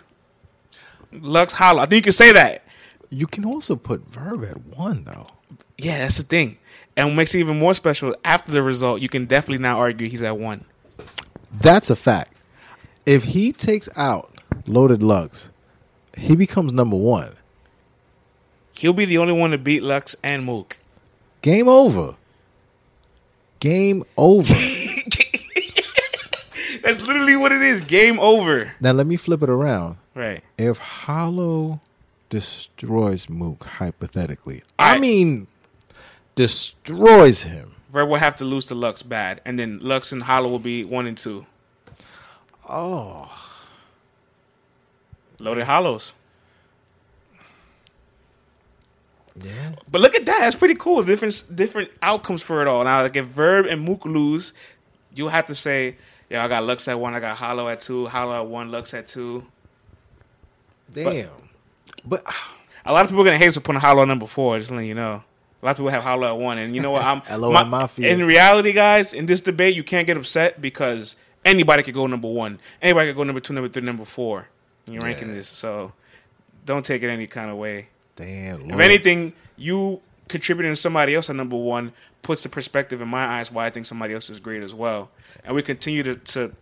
Lux, 1.11 1.53
Hollow. 1.53 1.81
I 1.81 1.85
think 1.85 1.97
you 1.97 2.03
can 2.03 2.11
say 2.13 2.31
that. 2.31 2.63
You 3.09 3.27
can 3.27 3.45
also 3.45 3.75
put 3.75 4.01
verb 4.07 4.43
at 4.43 4.77
one 4.77 5.03
though. 5.05 5.27
Yeah, 5.77 5.99
that's 5.99 6.17
the 6.17 6.23
thing. 6.23 6.57
And 6.95 7.09
what 7.09 7.15
makes 7.15 7.35
it 7.35 7.39
even 7.39 7.59
more 7.59 7.73
special, 7.73 8.15
after 8.25 8.51
the 8.51 8.63
result, 8.63 9.01
you 9.01 9.09
can 9.09 9.25
definitely 9.25 9.61
now 9.61 9.77
argue 9.77 10.09
he's 10.09 10.23
at 10.23 10.37
one. 10.37 10.65
That's 11.51 11.89
a 11.89 11.95
fact. 11.95 12.33
If 13.05 13.23
he 13.25 13.51
takes 13.53 13.87
out 13.95 14.33
loaded 14.65 15.01
Lux, 15.01 15.49
he 16.17 16.35
becomes 16.35 16.71
number 16.73 16.95
one. 16.97 17.35
He'll 18.77 18.93
be 18.93 19.05
the 19.05 19.17
only 19.17 19.33
one 19.33 19.51
to 19.51 19.57
beat 19.57 19.81
Lux 19.83 20.15
and 20.23 20.45
Mook. 20.45 20.77
Game 21.41 21.67
over. 21.67 22.15
Game 23.59 24.03
over. 24.17 24.53
That's 26.83 27.01
literally 27.01 27.35
what 27.35 27.51
it 27.51 27.61
is. 27.61 27.83
Game 27.83 28.19
over. 28.19 28.73
now 28.79 28.91
let 28.91 29.07
me 29.07 29.15
flip 29.17 29.41
it 29.41 29.49
around. 29.49 29.97
Right. 30.15 30.43
If 30.57 30.77
Hollow 30.77 31.81
destroys 32.29 33.29
Mook, 33.29 33.63
hypothetically, 33.63 34.63
I 34.77 34.89
Alright. 34.89 35.01
mean 35.01 35.47
destroys 36.37 37.43
him. 37.43 37.73
Verb 37.89 38.07
will 38.09 38.15
have 38.17 38.35
to 38.37 38.45
lose 38.45 38.65
to 38.67 38.75
Lux 38.75 39.03
bad. 39.03 39.41
And 39.43 39.59
then 39.59 39.79
Lux 39.81 40.11
and 40.13 40.23
Hollow 40.23 40.49
will 40.49 40.59
be 40.59 40.85
one 40.85 41.05
and 41.05 41.17
two. 41.17 41.45
Oh, 42.69 43.29
Loaded 45.39 45.65
Hollows. 45.65 46.13
yeah. 49.43 49.73
But 49.91 50.01
look 50.01 50.15
at 50.15 50.25
that. 50.25 50.39
That's 50.39 50.55
pretty 50.55 50.75
cool. 50.75 51.03
Different 51.03 51.49
different 51.55 51.91
outcomes 52.01 52.41
for 52.41 52.61
it 52.61 52.67
all. 52.67 52.83
Now, 52.83 53.03
like 53.03 53.15
if 53.15 53.25
Verb 53.27 53.65
and 53.67 53.81
Mook 53.81 54.05
lose, 54.05 54.53
you'll 55.13 55.29
have 55.29 55.47
to 55.47 55.55
say, 55.55 55.95
yeah, 56.29 56.43
I 56.43 56.47
got 56.47 56.63
Lux 56.63 56.87
at 56.87 56.99
one, 56.99 57.13
I 57.13 57.19
got 57.19 57.37
Hollow 57.37 57.69
at 57.69 57.79
two, 57.79 58.07
Hollow 58.07 58.35
at 58.41 58.47
one, 58.47 58.71
Lux 58.71 58.93
at 58.93 59.07
two. 59.07 59.45
Damn. 60.91 61.29
But, 62.05 62.23
A 62.85 62.93
lot 62.93 63.03
of 63.03 63.09
people 63.09 63.21
are 63.21 63.25
gonna 63.25 63.37
hate 63.37 63.47
us 63.49 63.55
for 63.55 63.59
putting 63.61 63.81
Hollow 63.81 64.05
number 64.05 64.25
four. 64.27 64.57
Just 64.59 64.71
letting 64.71 64.87
you 64.87 64.95
know. 64.95 65.23
Lot 65.67 65.71
of 65.71 65.77
people 65.79 65.89
have 65.89 66.03
Hollow 66.03 66.27
at 66.27 66.37
one, 66.37 66.59
and 66.59 66.73
you 66.73 66.81
know 66.81 66.91
what? 66.91 67.03
I'm 67.03 67.21
LOL 67.41 67.65
Mafia. 67.65 68.07
In 68.07 68.25
reality, 68.25 68.71
guys, 68.71 69.11
in 69.11 69.25
this 69.25 69.41
debate, 69.41 69.75
you 69.75 69.83
can't 69.83 70.07
get 70.07 70.15
upset 70.15 70.61
because 70.61 71.17
anybody 71.43 71.83
could 71.83 71.93
go 71.93 72.07
number 72.07 72.29
one. 72.29 72.59
Anybody 72.81 73.09
could 73.09 73.17
go 73.17 73.25
number 73.25 73.41
two, 73.41 73.51
number 73.51 73.67
three, 73.67 73.81
number 73.81 74.05
four. 74.05 74.47
You're 74.85 75.01
ranking 75.01 75.35
this, 75.35 75.49
so 75.49 75.91
don't 76.63 76.85
take 76.85 77.03
it 77.03 77.09
any 77.09 77.27
kind 77.27 77.51
of 77.51 77.57
way. 77.57 77.89
damn. 78.15 78.71
If 78.71 78.79
anything, 78.79 79.33
you 79.57 79.99
contributing 80.29 80.71
to 80.71 80.77
somebody 80.77 81.13
else 81.13 81.29
at 81.29 81.35
number 81.35 81.57
one 81.57 81.91
puts 82.21 82.43
the 82.43 82.49
perspective 82.49 83.01
in 83.01 83.09
my 83.09 83.25
eyes 83.25 83.51
why 83.51 83.65
I 83.65 83.69
think 83.69 83.85
somebody 83.87 84.13
else 84.13 84.29
is 84.29 84.39
great 84.39 84.63
as 84.63 84.73
well, 84.73 85.09
and 85.43 85.53
we 85.53 85.63
continue 85.63 86.01
to, 86.03 86.15
to 86.15 86.53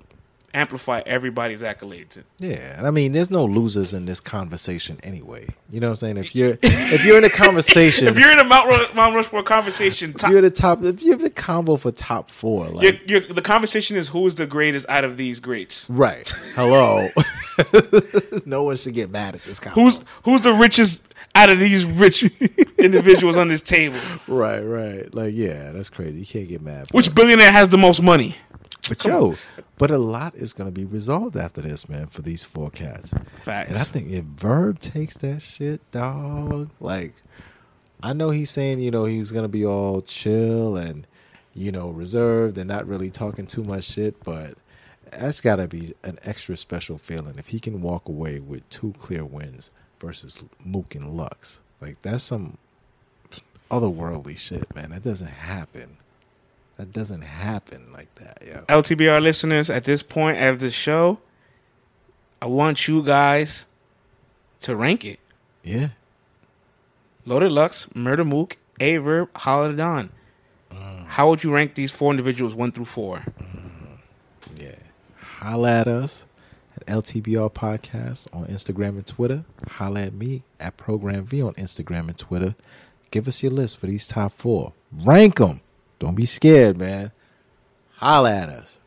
amplify 0.56 1.02
everybody's 1.06 1.62
accolades. 1.62 2.22
Yeah, 2.40 2.78
and 2.78 2.88
I 2.88 2.92
mean, 2.92 3.12
there's 3.12 3.30
no 3.30 3.46
losers 3.46 3.94
in 3.94 4.06
this 4.06 4.20
conversation 4.20 4.98
anyway. 5.04 5.48
You 5.70 5.80
know 5.80 5.88
what 5.88 6.02
I'm 6.04 6.16
saying? 6.16 6.18
If 6.18 6.36
you're 6.36 6.58
if 6.64 7.06
you're 7.06 7.18
in 7.18 7.24
a 7.24 7.30
conversation, 7.30 8.08
If 8.08 8.18
you're 8.18 8.32
in 8.32 8.40
a 8.40 8.44
Mount, 8.44 8.96
Mount 8.96 9.16
Rushmore 9.16 9.44
conversation, 9.44 10.12
if 10.12 10.18
top, 10.18 10.32
you're 10.32 10.42
the 10.42 10.50
top, 10.50 10.84
if 10.84 11.02
you're 11.04 11.18
the 11.18 11.30
combo 11.30 11.76
for 11.76 11.92
top 11.92 12.32
four, 12.32 12.68
like 12.70 12.84
you're, 13.08 13.22
you're, 13.22 13.34
the 13.34 13.42
conversation 13.42 13.98
is 13.98 14.08
who 14.10 14.26
is 14.28 14.36
the 14.36 14.48
greatest 14.48 14.88
out 14.90 15.04
of 15.04 15.18
these 15.18 15.40
greats. 15.40 15.88
right, 15.90 16.30
hello, 16.56 17.10
no 18.46 18.64
one 18.64 18.78
should 18.78 18.94
get 18.94 19.10
mad 19.12 19.36
at 19.36 19.44
this 19.44 19.60
combo. 19.60 19.82
Who's 19.82 20.00
who's 20.24 20.42
the 20.42 20.54
richest 20.54 21.02
out 21.36 21.50
of 21.50 21.60
these 21.60 21.84
rich 21.86 22.24
individuals 22.78 23.36
on 23.36 23.50
this 23.50 23.62
table? 23.62 24.00
right, 24.28 24.62
right? 24.62 25.14
Like, 25.14 25.34
yeah, 25.34 25.72
that's 25.72 25.90
crazy. 25.90 26.20
You 26.20 26.26
can't 26.26 26.48
get 26.48 26.62
mad. 26.62 26.88
Which 26.92 27.14
billionaire 27.14 27.52
has 27.52 27.68
the 27.70 27.78
most 27.78 28.02
money? 28.02 28.36
But 28.88 29.04
yo, 29.04 29.36
but 29.78 29.92
a 29.92 29.98
lot 29.98 30.36
is 30.36 30.54
going 30.54 30.68
to 30.68 30.72
be 30.72 30.86
resolved 30.86 31.36
after 31.36 31.62
this, 31.62 31.90
man, 31.90 32.08
for 32.08 32.22
these 32.22 32.44
four 32.44 32.70
cats. 32.70 33.14
Facts. 33.36 33.70
And 33.70 33.78
I 33.80 33.84
think 33.84 34.12
if 34.12 34.24
Verb 34.24 34.80
takes 34.80 35.18
that 35.18 35.42
shit, 35.42 35.90
dog, 35.92 36.70
like, 36.80 37.14
I 38.04 38.14
know 38.14 38.30
he's 38.30 38.50
saying, 38.50 38.80
you 38.80 38.92
know, 38.92 39.06
he's 39.06 39.32
going 39.32 39.44
to 39.44 39.50
be 39.50 39.66
all 39.66 40.02
chill 40.02 40.76
and, 40.76 41.08
you 41.54 41.72
know, 41.72 41.90
reserved 41.90 42.58
and 42.58 42.68
not 42.68 42.88
really 42.88 43.10
talking 43.10 43.48
too 43.48 43.64
much 43.64 43.86
shit, 43.86 44.24
but 44.24 44.56
that's 45.12 45.42
got 45.42 45.58
to 45.58 45.68
be 45.68 45.94
an 46.04 46.20
extra 46.24 46.58
special 46.58 46.98
feeling 46.98 47.36
if 47.38 47.48
he 47.48 47.60
can 47.60 47.82
walk 47.82 48.08
away 48.08 48.40
with 48.40 48.68
two 48.70 48.94
clear 49.00 49.26
wins 49.26 49.72
versus 50.00 50.44
Mook 50.64 50.96
and 50.96 51.12
Lux. 51.12 51.62
Like 51.82 52.02
that's 52.02 52.24
some 52.24 52.58
otherworldly 53.72 54.38
shit, 54.38 54.74
man. 54.76 54.92
That 54.92 55.04
doesn't 55.04 55.28
happen. 55.28 55.98
That 56.78 56.92
doesn't 56.92 57.22
happen 57.22 57.92
like 57.94 58.14
that, 58.16 58.42
yo. 58.46 58.66
LTBR 58.68 59.22
listeners, 59.22 59.70
at 59.70 59.86
this 59.86 60.04
point 60.04 60.42
of 60.42 60.60
the 60.60 60.70
show, 60.70 61.20
I 62.42 62.48
want 62.48 62.88
you 62.88 63.02
guys 63.02 63.66
to 64.62 64.76
rank 64.76 65.06
it. 65.06 65.20
Yeah. 65.64 65.90
Loaded 67.26 67.52
Lux, 67.52 67.94
Murder 67.96 68.26
Mook, 68.26 68.58
A 68.80 68.98
Verb, 68.98 69.30
Hollow 69.36 69.72
Da 69.72 69.78
Don. 69.78 70.10
Mm. 70.72 71.06
How 71.08 71.30
would 71.30 71.44
you 71.44 71.54
rank 71.54 71.76
these 71.76 71.92
four 71.92 72.12
individuals 72.12 72.54
one 72.54 72.72
through 72.72 72.86
four? 72.86 73.24
Mm. 73.40 73.98
Yeah. 74.58 74.76
Holla 75.18 75.72
at 75.72 75.88
us 75.88 76.26
at 76.76 76.86
LTBR 76.88 77.52
Podcast 77.54 78.28
on 78.34 78.46
Instagram 78.48 78.90
and 78.90 79.08
Twitter. 79.08 79.46
Holla 79.68 80.02
at 80.02 80.14
me 80.14 80.44
at 80.60 80.76
Program 80.78 81.26
V 81.26 81.42
on 81.42 81.54
Instagram 81.54 82.10
and 82.10 82.18
Twitter. 82.18 82.56
Give 83.12 83.28
us 83.28 83.42
your 83.42 83.52
list 83.52 83.78
for 83.78 83.88
these 83.88 84.06
top 84.08 84.34
four. 84.34 84.74
Rank 84.92 85.38
them. 85.38 85.62
Don't 86.00 86.16
be 86.16 86.26
scared, 86.26 86.78
man. 86.78 87.12
Holla 87.96 88.34
at 88.34 88.50
us. 88.50 88.80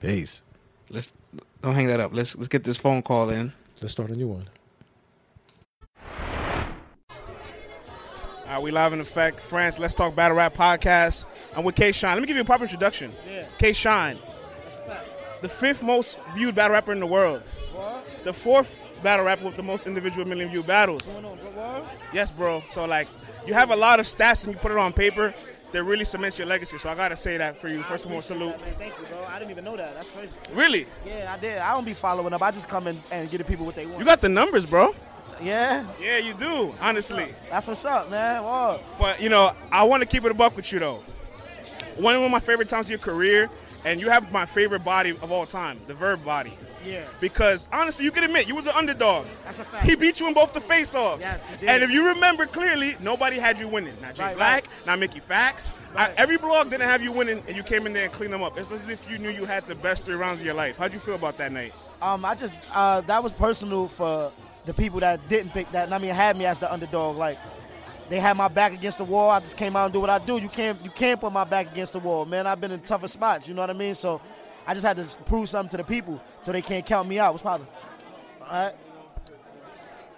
Peace. 0.00 0.42
Let's 0.88 1.12
don't 1.62 1.74
hang 1.74 1.86
that 1.86 2.00
up. 2.00 2.12
Let's 2.12 2.36
let's 2.36 2.48
get 2.48 2.64
this 2.64 2.76
phone 2.76 3.02
call 3.02 3.30
in. 3.30 3.52
Let's 3.80 3.92
start 3.92 4.10
a 4.10 4.16
new 4.16 4.28
one. 4.28 4.48
All 8.46 8.56
right, 8.56 8.62
we 8.62 8.72
live 8.72 8.92
in 8.92 8.98
effect, 8.98 9.38
France. 9.38 9.78
Let's 9.78 9.94
talk 9.94 10.16
battle 10.16 10.36
rap 10.36 10.54
podcast. 10.54 11.26
I'm 11.56 11.62
with 11.62 11.76
K 11.76 11.92
Shine. 11.92 12.14
Let 12.16 12.20
me 12.20 12.26
give 12.26 12.36
you 12.36 12.42
a 12.42 12.46
proper 12.46 12.64
introduction. 12.64 13.12
Yeah. 13.28 13.44
K 13.58 13.72
Shine, 13.72 14.18
the 15.40 15.48
fifth 15.48 15.84
most 15.84 16.18
viewed 16.34 16.56
battle 16.56 16.72
rapper 16.72 16.92
in 16.92 16.98
the 16.98 17.06
world. 17.06 17.42
What? 17.72 18.24
The 18.24 18.32
fourth 18.32 18.82
battle 19.04 19.24
rapper 19.24 19.44
with 19.44 19.56
the 19.56 19.62
most 19.62 19.86
individual 19.86 20.26
million 20.26 20.48
view 20.48 20.64
battles. 20.64 21.08
Yes, 22.12 22.30
bro. 22.32 22.64
So 22.70 22.84
like, 22.86 23.06
you 23.46 23.54
have 23.54 23.70
a 23.70 23.76
lot 23.76 24.00
of 24.00 24.06
stats 24.06 24.44
and 24.44 24.52
you 24.52 24.58
put 24.58 24.72
it 24.72 24.78
on 24.78 24.92
paper 24.92 25.32
that 25.72 25.84
really 25.84 26.04
cements 26.04 26.38
your 26.38 26.46
legacy. 26.46 26.78
So 26.78 26.88
I 26.90 26.94
gotta 26.94 27.16
say 27.16 27.36
that 27.36 27.56
for 27.58 27.68
you. 27.68 27.82
First 27.82 28.04
of 28.04 28.12
all, 28.12 28.20
salute. 28.22 28.58
Man, 28.60 28.74
thank 28.78 28.94
you, 28.98 29.06
bro. 29.06 29.24
I 29.24 29.38
didn't 29.38 29.50
even 29.52 29.64
know 29.64 29.76
that. 29.76 29.94
That's 29.94 30.10
crazy. 30.10 30.32
Really, 30.52 30.86
Yeah, 31.06 31.32
I 31.36 31.38
did. 31.40 31.58
I 31.58 31.72
don't 31.74 31.84
be 31.84 31.94
following 31.94 32.32
up. 32.32 32.42
I 32.42 32.50
just 32.50 32.68
come 32.68 32.86
in 32.86 32.98
and 33.12 33.30
give 33.30 33.38
the 33.38 33.44
people 33.44 33.66
what 33.66 33.74
they 33.74 33.86
want. 33.86 33.98
you 33.98 34.04
got 34.04 34.20
the 34.20 34.28
numbers, 34.28 34.66
bro. 34.66 34.94
yeah, 35.42 35.84
Yeah, 36.00 36.18
you 36.18 36.34
do. 36.34 36.72
Honestly. 36.80 37.32
that's 37.50 37.66
what's 37.66 37.84
up, 37.84 38.10
man. 38.10 38.42
Whoa. 38.42 38.80
But 38.98 39.20
you 39.22 39.28
know, 39.28 39.52
I 39.70 39.84
want 39.84 40.02
to 40.02 40.08
keep 40.08 40.24
it 40.24 40.30
a 40.30 40.34
buck 40.34 40.56
with 40.56 40.72
you 40.72 40.78
though. 40.78 41.02
One 41.96 42.14
of 42.16 42.30
my 42.30 42.40
favorite 42.40 42.68
times 42.68 42.86
of 42.86 42.90
your 42.90 42.98
career, 42.98 43.50
and 43.84 44.00
you 44.00 44.10
have 44.10 44.32
my 44.32 44.46
favorite 44.46 44.84
body 44.84 45.10
of 45.10 45.30
all 45.32 45.46
time, 45.46 45.80
the 45.86 45.94
Verb 45.94 46.24
body. 46.24 46.52
Yeah. 46.84 47.04
Because 47.20 47.68
honestly, 47.72 48.04
you 48.04 48.10
can 48.10 48.24
admit 48.24 48.48
you 48.48 48.54
was 48.56 48.66
an 48.66 48.72
underdog. 48.74 49.26
That's 49.44 49.58
a 49.58 49.64
fact. 49.64 49.86
He 49.86 49.94
beat 49.96 50.18
you 50.20 50.28
in 50.28 50.34
both 50.34 50.52
the 50.54 50.60
face-offs. 50.60 51.22
Yes, 51.22 51.42
he 51.50 51.56
did. 51.58 51.68
and 51.68 51.82
if 51.82 51.90
you 51.90 52.08
remember 52.08 52.46
clearly, 52.46 52.96
nobody 53.00 53.36
had 53.38 53.58
you 53.58 53.68
winning. 53.68 53.94
Not 54.00 54.14
Jay 54.14 54.22
Right, 54.24 54.36
Black, 54.36 54.64
right. 54.66 54.86
not 54.86 54.98
Mickey 54.98 55.20
Factz. 55.20 55.76
I, 55.96 56.12
every 56.16 56.36
blog 56.38 56.70
didn't 56.70 56.86
have 56.88 57.02
you 57.02 57.10
winning, 57.12 57.42
and 57.48 57.56
you 57.56 57.62
came 57.64 57.84
in 57.86 57.92
there 57.92 58.04
and 58.04 58.12
cleaned 58.12 58.32
them 58.32 58.42
up. 58.42 58.56
It's 58.56 58.70
as 58.70 58.88
if 58.88 59.10
you 59.10 59.18
knew 59.18 59.28
you 59.30 59.44
had 59.44 59.66
the 59.66 59.74
best 59.74 60.04
three 60.04 60.14
rounds 60.14 60.38
of 60.40 60.46
your 60.46 60.54
life. 60.54 60.78
How'd 60.78 60.92
you 60.92 61.00
feel 61.00 61.16
about 61.16 61.36
that 61.38 61.50
night? 61.52 61.74
Um, 62.00 62.24
I 62.24 62.34
just 62.34 62.54
uh, 62.74 63.00
that 63.02 63.22
was 63.22 63.32
personal 63.32 63.88
for 63.88 64.30
the 64.66 64.72
people 64.74 65.00
that 65.00 65.26
didn't 65.28 65.50
pick 65.50 65.68
that. 65.72 65.92
I 65.92 65.98
mean, 65.98 66.14
had 66.14 66.36
me 66.36 66.44
as 66.46 66.60
the 66.60 66.72
underdog. 66.72 67.16
Like 67.16 67.36
they 68.08 68.20
had 68.20 68.36
my 68.36 68.46
back 68.48 68.72
against 68.72 68.98
the 68.98 69.04
wall. 69.04 69.30
I 69.30 69.40
just 69.40 69.56
came 69.56 69.74
out 69.74 69.86
and 69.86 69.92
do 69.92 70.00
what 70.00 70.10
I 70.10 70.18
do. 70.20 70.38
You 70.38 70.48
can't 70.48 70.82
you 70.84 70.90
can't 70.90 71.20
put 71.20 71.32
my 71.32 71.44
back 71.44 71.72
against 71.72 71.92
the 71.92 71.98
wall, 71.98 72.24
man. 72.24 72.46
I've 72.46 72.60
been 72.60 72.70
in 72.72 72.80
tougher 72.80 73.08
spots. 73.08 73.48
You 73.48 73.54
know 73.54 73.62
what 73.62 73.70
I 73.70 73.74
mean? 73.74 73.94
So 73.94 74.20
I 74.66 74.74
just 74.74 74.86
had 74.86 74.96
to 74.96 75.04
prove 75.24 75.48
something 75.48 75.70
to 75.70 75.76
the 75.78 75.84
people 75.84 76.20
so 76.42 76.52
they 76.52 76.62
can't 76.62 76.84
count 76.84 77.08
me 77.08 77.18
out. 77.18 77.32
What's 77.32 77.42
poppin'? 77.42 77.66
All 78.42 78.64
right. 78.66 78.74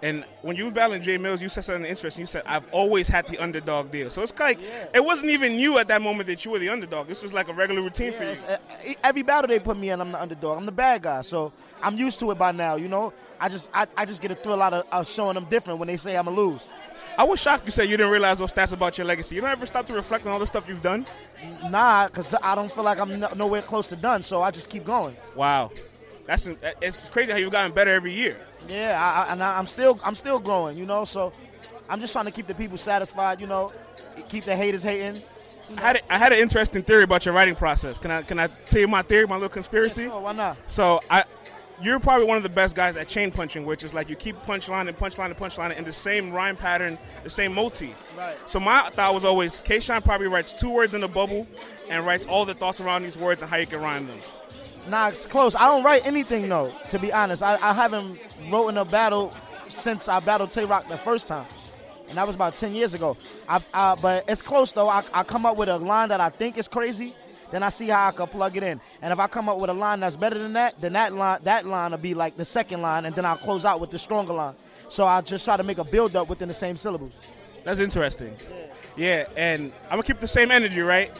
And 0.01 0.25
when 0.41 0.57
you 0.57 0.65
were 0.65 0.71
battling 0.71 1.01
Jae 1.01 1.17
Millz, 1.17 1.41
you 1.41 1.47
said 1.47 1.63
something 1.63 1.85
interesting. 1.85 2.23
You 2.23 2.25
said, 2.27 2.43
"I've 2.45 2.65
always 2.73 3.07
had 3.07 3.25
the 3.27 3.37
underdog 3.37 3.89
deal." 3.89 4.09
So 4.09 4.21
it's 4.21 4.37
like 4.37 4.59
Yeah. 4.61 4.87
it 4.93 5.05
wasn't 5.05 5.31
even 5.31 5.53
you 5.55 5.77
at 5.77 5.87
that 5.87 6.01
moment 6.01 6.27
that 6.27 6.43
you 6.43 6.51
were 6.51 6.59
the 6.59 6.67
underdog. 6.67 7.07
This 7.07 7.23
was 7.23 7.31
like 7.31 7.47
a 7.47 7.53
regular 7.53 7.81
routine 7.81 8.11
for 8.11 8.25
you. 8.25 8.31
Uh, 8.31 8.57
every 9.01 9.21
battle 9.21 9.47
they 9.47 9.59
put 9.59 9.77
me 9.77 9.91
in, 9.91 10.01
I'm 10.01 10.11
the 10.11 10.21
underdog. 10.21 10.57
I'm 10.57 10.65
the 10.65 10.73
bad 10.73 11.03
guy, 11.03 11.21
so 11.21 11.53
I'm 11.81 11.95
used 11.95 12.19
to 12.19 12.31
it 12.31 12.37
by 12.37 12.51
now. 12.51 12.75
You 12.75 12.89
know, 12.89 13.13
I 13.39 13.47
just 13.47 13.69
I, 13.73 13.87
I 13.95 14.05
just 14.05 14.21
get 14.21 14.29
a 14.31 14.35
thrill 14.35 14.61
out 14.61 14.73
of, 14.73 14.85
of 14.91 15.07
showing 15.07 15.35
them 15.35 15.45
different 15.45 15.79
when 15.79 15.87
they 15.87 15.95
say 15.95 16.17
I'm 16.17 16.27
a 16.27 16.31
lose. 16.31 16.67
I 17.17 17.23
was 17.23 17.39
shocked 17.39 17.65
you 17.65 17.71
said 17.71 17.89
you 17.89 17.97
didn't 17.97 18.11
realize 18.11 18.39
those 18.39 18.51
stats 18.51 18.73
about 18.73 18.97
your 18.97 19.05
legacy. 19.05 19.35
You 19.35 19.41
don't 19.41 19.51
ever 19.51 19.65
stop 19.65 19.85
to 19.87 19.93
reflect 19.93 20.25
on 20.25 20.31
all 20.31 20.39
the 20.39 20.47
stuff 20.47 20.67
you've 20.67 20.81
done. 20.81 21.05
Nah, 21.69 22.07
cause 22.07 22.33
I 22.41 22.55
don't 22.55 22.71
feel 22.71 22.83
like 22.83 22.99
I'm 22.99 23.19
no, 23.19 23.29
nowhere 23.35 23.61
close 23.61 23.87
to 23.87 23.95
done, 23.95 24.23
so 24.23 24.41
I 24.41 24.51
just 24.51 24.69
keep 24.69 24.85
going. 24.85 25.15
Wow, 25.35 25.71
that's 26.25 26.47
it's 26.81 27.09
crazy 27.09 27.31
how 27.31 27.37
you've 27.37 27.51
gotten 27.51 27.71
better 27.71 27.91
every 27.91 28.13
year. 28.13 28.37
Yeah, 28.67 28.97
I, 28.99 29.23
I, 29.23 29.33
and 29.33 29.43
I, 29.43 29.57
I'm 29.57 29.67
still 29.67 29.99
I'm 30.03 30.15
still 30.15 30.39
growing. 30.39 30.77
You 30.77 30.85
know, 30.85 31.05
so 31.05 31.33
I'm 31.89 31.99
just 31.99 32.13
trying 32.13 32.25
to 32.25 32.31
keep 32.31 32.47
the 32.47 32.55
people 32.55 32.77
satisfied. 32.77 33.39
You 33.39 33.47
know, 33.47 33.71
keep 34.29 34.45
the 34.45 34.55
haters 34.55 34.83
hating. 34.83 35.21
I 35.77 35.81
had 35.81 35.95
a, 35.97 36.13
I 36.13 36.17
had 36.17 36.33
an 36.33 36.39
interesting 36.39 36.81
theory 36.81 37.03
about 37.03 37.25
your 37.25 37.33
writing 37.33 37.55
process. 37.55 37.99
Can 37.99 38.11
I 38.11 38.21
can 38.21 38.39
I 38.39 38.47
tell 38.47 38.81
you 38.81 38.87
my 38.87 39.01
theory, 39.01 39.27
my 39.27 39.35
little 39.35 39.49
conspiracy? 39.49 40.03
So 40.05 40.19
why 40.19 40.33
not? 40.33 40.57
So 40.69 40.99
I, 41.09 41.23
you're 41.81 41.99
probably 41.99 42.25
one 42.25 42.37
of 42.37 42.43
the 42.43 42.49
best 42.49 42.75
guys 42.75 42.95
at 42.97 43.07
chain 43.07 43.31
punching, 43.31 43.65
which 43.65 43.83
is 43.83 43.93
like 43.93 44.09
you 44.09 44.15
keep 44.15 44.35
punchline 44.43 44.87
and 44.87 44.97
punchline 44.97 45.25
and 45.25 45.37
punchline 45.37 45.75
in 45.77 45.83
the 45.83 45.91
same 45.91 46.31
rhyme 46.31 46.55
pattern, 46.55 46.97
the 47.23 47.29
same 47.29 47.53
motif. 47.53 48.17
Right. 48.17 48.37
So 48.45 48.59
my 48.59 48.89
thought 48.89 49.13
was 49.13 49.25
always, 49.25 49.59
K 49.61 49.79
Shine 49.79 50.01
probably 50.01 50.27
writes 50.27 50.53
two 50.53 50.71
words 50.71 50.93
in 50.93 51.03
a 51.03 51.07
bubble 51.07 51.47
and 51.89 52.05
writes 52.05 52.25
all 52.25 52.45
the 52.45 52.53
thoughts 52.53 52.79
around 52.79 53.03
these 53.03 53.17
words 53.17 53.41
and 53.41 53.51
how 53.51 53.57
you 53.57 53.67
can 53.67 53.81
rhyme 53.81 54.07
them. 54.07 54.19
Nah, 54.89 55.07
it's 55.09 55.25
close. 55.25 55.55
I 55.55 55.65
don't 55.65 55.83
write 55.83 56.05
anything 56.05 56.49
though. 56.49 56.71
To 56.91 56.99
be 56.99 57.11
honest, 57.11 57.41
I, 57.41 57.55
I 57.55 57.73
haven't 57.73 58.19
written 58.51 58.77
a 58.77 58.85
battle 58.85 59.33
since 59.67 60.07
I 60.07 60.19
battled 60.19 60.51
Tay 60.51 60.65
Roc 60.65 60.87
the 60.87 60.97
first 60.97 61.27
time, 61.27 61.45
and 62.09 62.17
that 62.17 62.27
was 62.27 62.35
about 62.35 62.55
ten 62.55 62.75
years 62.75 62.93
ago. 62.93 63.17
I, 63.47 63.61
I, 63.73 63.95
but 63.95 64.25
it's 64.27 64.41
close 64.41 64.73
though. 64.73 64.89
I, 64.89 65.03
I 65.13 65.23
come 65.23 65.45
up 65.45 65.57
with 65.57 65.69
a 65.69 65.77
line 65.77 66.09
that 66.09 66.19
I 66.19 66.29
think 66.29 66.57
is 66.57 66.67
crazy, 66.67 67.15
then 67.53 67.61
I 67.63 67.69
see 67.69 67.87
how 67.87 68.07
I 68.07 68.11
can 68.11 68.25
plug 68.27 68.57
it 68.57 68.63
in. 68.63 68.81
And 69.01 69.13
if 69.13 69.19
I 69.19 69.27
come 69.27 69.47
up 69.47 69.59
with 69.59 69.69
a 69.69 69.73
line 69.73 69.99
that's 69.99 70.17
better 70.17 70.39
than 70.39 70.53
that, 70.53 70.81
then 70.81 70.93
that 70.93 71.13
line 71.13 71.39
that 71.43 71.65
line 71.67 71.91
will 71.91 71.99
be 71.99 72.13
like 72.15 72.35
the 72.35 72.45
second 72.45 72.81
line, 72.81 73.05
and 73.05 73.13
then 73.15 73.23
I'll 73.25 73.37
close 73.37 73.63
out 73.63 73.79
with 73.79 73.91
the 73.91 73.97
stronger 73.99 74.33
line. 74.33 74.55
So 74.89 75.05
I 75.07 75.21
just 75.21 75.45
try 75.45 75.55
to 75.57 75.63
make 75.63 75.77
a 75.77 75.83
build 75.83 76.15
up 76.15 76.27
within 76.29 76.47
the 76.47 76.53
same 76.53 76.75
syllables. 76.75 77.27
That's 77.63 77.79
interesting. 77.79 78.33
Yeah, 78.97 79.27
and 79.37 79.71
I'm 79.85 79.91
gonna 79.91 80.03
keep 80.03 80.19
the 80.19 80.27
same 80.27 80.51
energy, 80.51 80.81
right? 80.81 81.11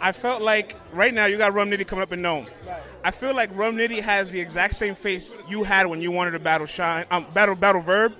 I 0.00 0.12
felt 0.12 0.42
like 0.42 0.76
right 0.92 1.12
now 1.14 1.26
you 1.26 1.38
got 1.38 1.52
Rum 1.54 1.70
Nitty 1.70 1.86
coming 1.86 2.02
up 2.04 2.12
in 2.12 2.22
NOME. 2.22 2.46
I 3.04 3.10
feel 3.10 3.34
like 3.34 3.50
Rum 3.54 3.76
Nitty 3.76 4.00
has 4.00 4.30
the 4.30 4.40
exact 4.40 4.74
same 4.74 4.94
face 4.94 5.40
you 5.48 5.64
had 5.64 5.86
when 5.86 6.00
you 6.00 6.10
wanted 6.12 6.32
to 6.32 6.38
battle 6.38 6.66
Shine, 6.66 7.04
um, 7.10 7.26
battle 7.34 7.54
battle 7.56 7.80
Verb, 7.82 8.14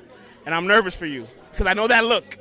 and 0.46 0.54
I'm 0.54 0.66
nervous 0.66 0.94
for 0.94 1.06
you 1.06 1.24
because 1.52 1.66
I 1.66 1.74
know 1.74 1.86
that 1.86 2.04
look. 2.04 2.36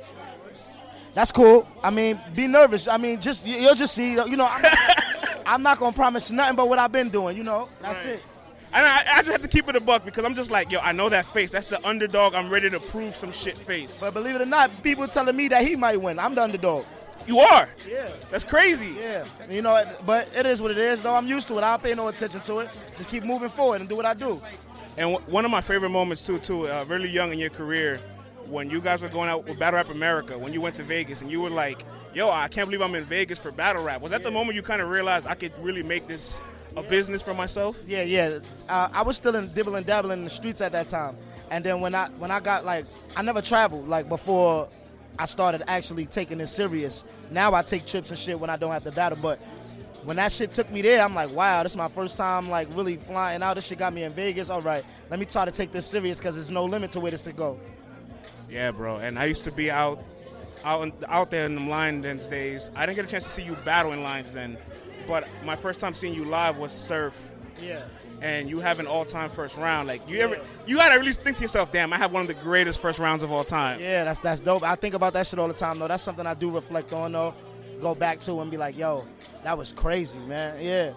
That's 1.14 1.32
cool. 1.32 1.66
I 1.82 1.90
mean, 1.90 2.18
be 2.34 2.46
nervous. 2.46 2.86
I 2.88 2.96
mean, 2.96 3.20
just 3.20 3.46
you- 3.46 3.56
you'll 3.56 3.74
just 3.74 3.94
see. 3.94 4.12
You 4.12 4.36
know, 4.36 4.46
I'm, 4.46 4.64
I'm 5.48 5.62
not 5.62 5.78
gonna 5.80 5.92
promise 5.92 6.30
nothing 6.30 6.56
but 6.56 6.68
what 6.68 6.78
I've 6.78 6.92
been 6.92 7.08
doing. 7.08 7.36
You 7.36 7.42
know, 7.44 7.68
that's 7.80 8.04
Right. 8.04 8.14
it. 8.14 8.26
And 8.74 8.86
I, 8.86 9.02
I 9.14 9.18
just 9.22 9.32
have 9.32 9.40
to 9.42 9.48
keep 9.48 9.66
it 9.68 9.76
a 9.76 9.80
buck 9.80 10.04
because 10.04 10.24
I'm 10.26 10.34
just 10.34 10.50
like, 10.50 10.70
yo, 10.70 10.78
I 10.80 10.92
know 10.92 11.08
that 11.08 11.24
face. 11.24 11.50
That's 11.52 11.68
the 11.68 11.84
underdog. 11.88 12.34
I'm 12.34 12.50
ready 12.50 12.68
to 12.68 12.78
prove 12.78 13.16
some 13.16 13.32
shit 13.32 13.56
face. 13.56 14.00
But 14.00 14.12
believe 14.12 14.34
it 14.34 14.42
or 14.42 14.46
not, 14.46 14.82
people 14.82 15.06
telling 15.08 15.34
me 15.34 15.48
that 15.48 15.66
he 15.66 15.74
might 15.74 15.98
win. 16.00 16.18
I'm 16.18 16.34
the 16.34 16.42
underdog. 16.42 16.84
You 17.26 17.38
are. 17.38 17.68
Yeah. 17.88 18.08
That's 18.30 18.44
crazy. 18.44 18.94
Yeah. 19.00 19.24
You 19.50 19.62
know, 19.62 19.82
but 20.04 20.28
it 20.36 20.44
is 20.44 20.60
what 20.60 20.70
it 20.70 20.76
is, 20.78 21.00
though. 21.02 21.14
I'm 21.14 21.26
used 21.26 21.48
to 21.48 21.56
it. 21.56 21.62
I'll 21.64 21.78
pay 21.78 21.94
no 21.94 22.08
attention 22.08 22.42
to 22.42 22.58
it. 22.58 22.68
Just 22.98 23.08
keep 23.08 23.24
moving 23.24 23.48
forward 23.48 23.80
and 23.80 23.88
do 23.88 23.96
what 23.96 24.04
I 24.04 24.12
do. 24.12 24.38
And 24.98 25.12
w- 25.14 25.32
one 25.32 25.46
of 25.46 25.50
my 25.50 25.62
favorite 25.62 25.88
moments 25.90 26.26
too, 26.26 26.38
too, 26.38 26.66
uh, 26.66 26.84
really 26.88 27.08
young 27.08 27.32
in 27.32 27.38
your 27.38 27.50
career, 27.50 27.98
when 28.48 28.70
you 28.70 28.80
guys 28.80 29.02
were 29.02 29.08
going 29.08 29.28
out 29.28 29.46
with 29.46 29.58
Battle 29.58 29.78
Rap 29.78 29.90
America, 29.90 30.38
when 30.38 30.52
you 30.52 30.60
went 30.60 30.74
to 30.76 30.82
Vegas, 30.82 31.22
and 31.22 31.30
you 31.30 31.40
were 31.40 31.50
like, 31.50 31.84
"Yo, 32.14 32.30
I 32.30 32.48
can't 32.48 32.68
believe 32.68 32.82
I'm 32.82 32.94
in 32.94 33.04
Vegas 33.04 33.38
for 33.38 33.52
battle 33.52 33.84
rap." 33.84 34.00
Was 34.00 34.10
that 34.10 34.22
the 34.22 34.30
moment 34.30 34.56
you 34.56 34.62
kind 34.62 34.82
of 34.82 34.88
realized 34.88 35.26
I 35.26 35.34
could 35.34 35.52
really 35.60 35.82
make 35.82 36.06
this 36.08 36.40
a 36.76 36.82
business 36.82 37.22
for 37.22 37.34
myself? 37.34 37.78
Yeah, 37.86 38.02
yeah. 38.02 38.38
Uh, 38.68 38.88
I 38.92 39.02
was 39.02 39.16
still 39.16 39.34
in 39.34 39.52
dibbling 39.52 39.84
dabbling 39.84 40.18
in 40.18 40.24
the 40.24 40.30
streets 40.30 40.60
at 40.60 40.72
that 40.72 40.88
time, 40.88 41.16
and 41.50 41.64
then 41.64 41.80
when 41.80 41.94
I 41.94 42.08
when 42.18 42.30
I 42.30 42.40
got 42.40 42.64
like 42.64 42.84
I 43.16 43.22
never 43.22 43.42
traveled 43.42 43.88
like 43.88 44.08
before 44.08 44.68
I 45.18 45.26
started 45.26 45.62
actually 45.66 46.06
taking 46.06 46.38
this 46.38 46.52
serious. 46.52 47.12
Now 47.32 47.54
I 47.54 47.62
take 47.62 47.86
trips 47.86 48.10
and 48.10 48.18
shit 48.18 48.38
when 48.38 48.50
I 48.50 48.56
don't 48.56 48.70
have 48.70 48.84
to 48.84 48.92
battle, 48.92 49.18
but 49.20 49.38
when 50.04 50.16
that 50.16 50.32
shit 50.32 50.52
took 50.52 50.70
me 50.70 50.80
there, 50.80 51.02
I'm 51.02 51.14
like, 51.14 51.30
wow, 51.32 51.62
this 51.62 51.72
is 51.72 51.76
my 51.76 51.88
first 51.88 52.16
time 52.16 52.48
like 52.48 52.68
really 52.72 52.96
flying 52.96 53.42
out. 53.42 53.54
This 53.54 53.66
shit 53.66 53.78
got 53.78 53.92
me 53.92 54.04
in 54.04 54.12
Vegas. 54.12 54.48
All 54.48 54.62
right, 54.62 54.84
let 55.10 55.18
me 55.18 55.26
try 55.26 55.44
to 55.44 55.50
take 55.50 55.72
this 55.72 55.86
serious 55.86 56.18
because 56.18 56.34
there's 56.34 56.50
no 56.50 56.64
limit 56.64 56.92
to 56.92 57.00
where 57.00 57.10
this 57.10 57.24
could 57.24 57.36
go. 57.36 57.58
Yeah, 58.50 58.70
bro. 58.70 58.96
And 58.98 59.18
I 59.18 59.26
used 59.26 59.44
to 59.44 59.52
be 59.52 59.70
out, 59.70 59.98
out, 60.64 60.82
in, 60.82 60.92
out 61.06 61.30
there 61.30 61.46
in 61.46 61.54
the 61.56 61.62
line 61.62 62.02
dance 62.02 62.26
days. 62.26 62.70
I 62.76 62.86
didn't 62.86 62.96
get 62.96 63.04
a 63.06 63.08
chance 63.08 63.24
to 63.24 63.30
see 63.30 63.42
you 63.42 63.54
battle 63.64 63.92
in 63.92 64.02
lines 64.02 64.32
then, 64.32 64.56
but 65.06 65.28
my 65.44 65.56
first 65.56 65.80
time 65.80 65.94
seeing 65.94 66.14
you 66.14 66.24
live 66.24 66.58
was 66.58 66.72
Surf. 66.72 67.30
Yeah. 67.60 67.80
and 68.22 68.48
you 68.48 68.60
have 68.60 68.78
an 68.78 68.86
all-time 68.86 69.30
first 69.30 69.56
round. 69.56 69.88
Like 69.88 70.08
you 70.08 70.20
ever, 70.20 70.38
you 70.66 70.76
gotta 70.76 70.94
at 70.94 71.04
least 71.04 71.20
think 71.22 71.36
to 71.38 71.42
yourself, 71.42 71.72
"Damn, 71.72 71.92
I 71.92 71.96
have 71.96 72.12
one 72.12 72.20
of 72.22 72.28
the 72.28 72.34
greatest 72.34 72.78
first 72.78 72.98
rounds 73.00 73.24
of 73.24 73.32
all 73.32 73.42
time." 73.42 73.80
Yeah, 73.80 74.04
that's 74.04 74.20
that's 74.20 74.40
dope. 74.40 74.62
I 74.62 74.76
think 74.76 74.94
about 74.94 75.12
that 75.14 75.26
shit 75.26 75.38
all 75.40 75.48
the 75.48 75.54
time 75.54 75.78
though. 75.80 75.88
That's 75.88 76.02
something 76.04 76.24
I 76.26 76.34
do 76.34 76.50
reflect 76.50 76.92
on 76.92 77.10
though. 77.12 77.34
Go 77.80 77.94
back 77.96 78.18
to 78.20 78.40
and 78.40 78.50
be 78.50 78.56
like, 78.56 78.76
yo, 78.78 79.04
that 79.44 79.56
was 79.58 79.72
crazy, 79.72 80.18
man. 80.20 80.60
Yeah. 80.62 80.92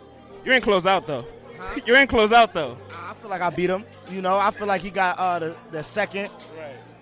You 0.45 0.51
ain't 0.51 0.63
close 0.63 0.85
out 0.87 1.07
though. 1.07 1.23
You 1.85 1.95
ain't 1.95 2.09
close 2.09 2.31
out 2.31 2.53
though. 2.53 2.75
I 2.91 3.13
feel 3.21 3.29
like 3.29 3.41
I 3.41 3.51
beat 3.51 3.69
him. 3.69 3.83
You 4.09 4.23
know, 4.23 4.35
I 4.35 4.49
feel 4.49 4.65
like 4.65 4.81
he 4.81 4.89
got 4.89 5.19
uh, 5.19 5.37
the, 5.37 5.55
the 5.71 5.83
second. 5.83 6.31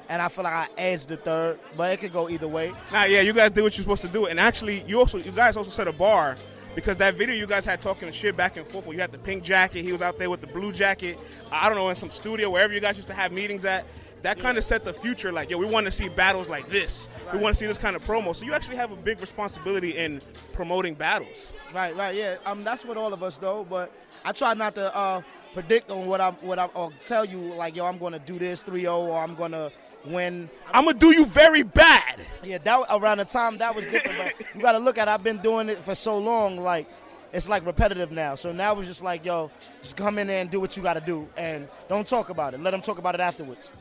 And 0.09 0.21
I 0.21 0.27
feel 0.27 0.43
like 0.43 0.53
I 0.53 0.67
edged 0.77 1.07
the 1.07 1.17
third, 1.17 1.59
but 1.77 1.93
it 1.93 1.97
could 1.97 2.11
go 2.11 2.29
either 2.29 2.47
way. 2.47 2.73
Nah, 2.91 3.05
yeah, 3.05 3.21
you 3.21 3.31
guys 3.31 3.51
did 3.51 3.61
what 3.61 3.77
you're 3.77 3.83
supposed 3.83 4.01
to 4.01 4.07
do, 4.09 4.25
and 4.25 4.39
actually, 4.39 4.83
you 4.87 4.99
also 4.99 5.19
you 5.19 5.31
guys 5.31 5.55
also 5.55 5.69
set 5.69 5.87
a 5.87 5.93
bar 5.93 6.35
because 6.75 6.97
that 6.97 7.15
video 7.15 7.35
you 7.35 7.47
guys 7.47 7.63
had 7.63 7.79
talking 7.81 8.11
shit 8.11 8.35
back 8.35 8.57
and 8.57 8.67
forth. 8.67 8.85
Where 8.87 8.95
you 8.95 9.01
had 9.01 9.11
the 9.11 9.19
pink 9.19 9.43
jacket, 9.43 9.83
he 9.83 9.93
was 9.93 10.01
out 10.01 10.17
there 10.17 10.29
with 10.29 10.41
the 10.41 10.47
blue 10.47 10.73
jacket. 10.73 11.17
I 11.51 11.69
don't 11.69 11.77
know 11.77 11.89
in 11.89 11.95
some 11.95 12.09
studio 12.09 12.49
wherever 12.49 12.73
you 12.73 12.79
guys 12.79 12.95
used 12.97 13.07
to 13.07 13.13
have 13.13 13.31
meetings 13.31 13.63
at. 13.63 13.85
That 14.21 14.37
kind 14.37 14.57
of 14.57 14.65
set 14.65 14.83
the 14.83 14.91
future. 14.91 15.31
Like, 15.31 15.49
yo, 15.49 15.57
we 15.57 15.65
want 15.71 15.85
to 15.85 15.91
see 15.91 16.09
battles 16.09 16.49
like 16.49 16.67
this. 16.67 17.17
We 17.31 17.39
want 17.39 17.55
to 17.55 17.59
see 17.59 17.67
this 17.67 17.77
kind 17.77 17.95
of 17.95 18.03
promo. 18.03 18.35
So 18.35 18.45
you 18.45 18.53
actually 18.53 18.75
have 18.75 18.91
a 18.91 18.97
big 18.97 19.21
responsibility 19.21 19.91
in 19.91 20.19
promoting 20.51 20.93
battles. 20.93 21.57
Right, 21.73 21.95
right, 21.95 22.13
yeah. 22.13 22.35
Um, 22.45 22.65
that's 22.65 22.83
what 22.83 22.97
all 22.97 23.13
of 23.13 23.23
us 23.23 23.37
do. 23.37 23.65
But 23.69 23.93
I 24.25 24.33
try 24.33 24.55
not 24.55 24.75
to 24.75 24.93
uh, 24.93 25.21
predict 25.53 25.89
on 25.91 26.07
what 26.07 26.21
I'm, 26.21 26.33
what 26.35 26.59
I'm, 26.59 26.69
or 26.75 26.91
tell 27.03 27.25
you 27.25 27.53
like, 27.55 27.75
yo, 27.75 27.85
I'm 27.85 27.97
going 27.97 28.13
to 28.13 28.19
do 28.19 28.37
this 28.37 28.63
3-0 28.63 28.91
or 28.91 29.19
I'm 29.21 29.35
going 29.35 29.51
to 29.51 29.71
win. 30.07 30.49
I'm 30.73 30.85
gonna 30.85 30.97
do 30.97 31.13
you 31.13 31.25
very 31.25 31.63
bad. 31.63 32.19
Yeah, 32.43 32.57
that 32.59 32.85
around 32.89 33.17
the 33.17 33.25
time 33.25 33.57
that 33.57 33.75
was 33.75 33.85
different. 33.85 34.17
but 34.17 34.47
you 34.55 34.61
got 34.61 34.73
to 34.73 34.79
look 34.79 34.97
at. 34.97 35.07
I've 35.07 35.23
been 35.23 35.37
doing 35.37 35.69
it 35.69 35.77
for 35.77 35.95
so 35.95 36.17
long, 36.17 36.61
like 36.61 36.87
it's 37.33 37.49
like 37.49 37.65
repetitive 37.65 38.11
now. 38.11 38.35
So 38.35 38.51
now 38.51 38.77
it's 38.79 38.87
just 38.87 39.03
like, 39.03 39.25
yo, 39.25 39.51
just 39.81 39.97
come 39.97 40.17
in 40.19 40.27
there 40.27 40.41
and 40.41 40.49
do 40.49 40.59
what 40.59 40.75
you 40.77 40.83
got 40.83 40.93
to 40.93 41.01
do, 41.01 41.27
and 41.37 41.67
don't 41.87 42.07
talk 42.07 42.29
about 42.29 42.53
it. 42.53 42.59
Let 42.59 42.71
them 42.71 42.81
talk 42.81 42.97
about 42.97 43.15
it 43.15 43.21
afterwards. 43.21 43.71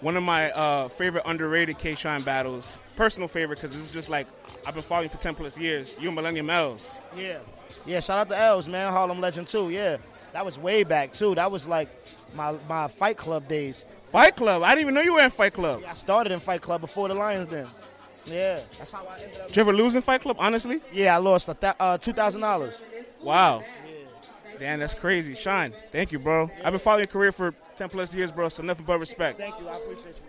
One 0.00 0.16
of 0.16 0.24
my 0.24 0.50
uh, 0.50 0.88
favorite 0.88 1.22
underrated 1.26 1.78
K 1.78 1.94
Shine 1.94 2.22
battles, 2.22 2.78
personal 2.96 3.28
favorite, 3.28 3.60
because 3.60 3.76
it's 3.76 3.92
just 3.92 4.10
like 4.10 4.26
I've 4.66 4.74
been 4.74 4.82
following 4.82 5.08
for 5.08 5.18
10 5.18 5.34
plus 5.36 5.58
years. 5.58 5.96
You 6.00 6.08
and 6.08 6.16
Millennium 6.16 6.50
Els. 6.50 6.96
Yeah, 7.16 7.38
yeah. 7.86 8.00
Shout 8.00 8.18
out 8.18 8.28
to 8.28 8.38
Els, 8.38 8.68
man. 8.68 8.92
Harlem 8.92 9.20
legend 9.20 9.46
too. 9.46 9.70
Yeah, 9.70 9.98
that 10.32 10.44
was 10.44 10.58
way 10.58 10.84
back 10.84 11.12
too. 11.12 11.34
That 11.34 11.50
was 11.50 11.66
like 11.66 11.88
my 12.36 12.54
my 12.68 12.88
Fight 12.88 13.16
Club 13.16 13.46
days. 13.48 13.84
Fight 14.06 14.36
Club. 14.36 14.62
I 14.62 14.70
didn't 14.70 14.82
even 14.82 14.94
know 14.94 15.00
you 15.00 15.14
were 15.14 15.20
in 15.22 15.30
Fight 15.30 15.52
Club. 15.54 15.80
Yeah, 15.82 15.90
I 15.90 15.94
started 15.94 16.32
in 16.32 16.40
Fight 16.40 16.60
Club 16.60 16.80
before 16.80 17.08
the 17.08 17.14
Lions 17.14 17.48
Den. 17.48 17.66
Yeah, 18.26 18.60
that's 18.78 18.92
how 18.92 19.04
I 19.06 19.14
ended 19.20 19.40
up. 19.40 19.46
Did 19.48 19.56
you 19.56 19.60
ever 19.62 19.72
lose 19.72 19.94
in 19.96 20.02
Fight 20.02 20.20
Club? 20.20 20.36
Honestly. 20.38 20.80
Yeah, 20.92 21.14
I 21.14 21.18
lost 21.18 21.48
a 21.48 21.54
th- 21.54 21.74
uh, 21.80 21.98
two 21.98 22.12
thousand 22.12 22.40
dollars. 22.40 22.84
Wow. 23.20 23.64
Damn, 24.58 24.78
that's 24.78 24.94
crazy. 24.94 25.34
Shine. 25.34 25.72
Thank 25.90 26.12
you, 26.12 26.18
bro. 26.20 26.48
I've 26.62 26.72
been 26.72 26.78
following 26.78 27.00
your 27.04 27.10
career 27.12 27.32
for 27.32 27.52
10 27.74 27.88
plus 27.88 28.14
years, 28.14 28.30
bro, 28.30 28.48
so 28.48 28.62
nothing 28.62 28.84
but 28.84 29.00
respect. 29.00 29.38
Thank 29.38 29.58
you. 29.58 29.66
I 29.66 29.72
appreciate 29.76 30.14
you. 30.14 30.22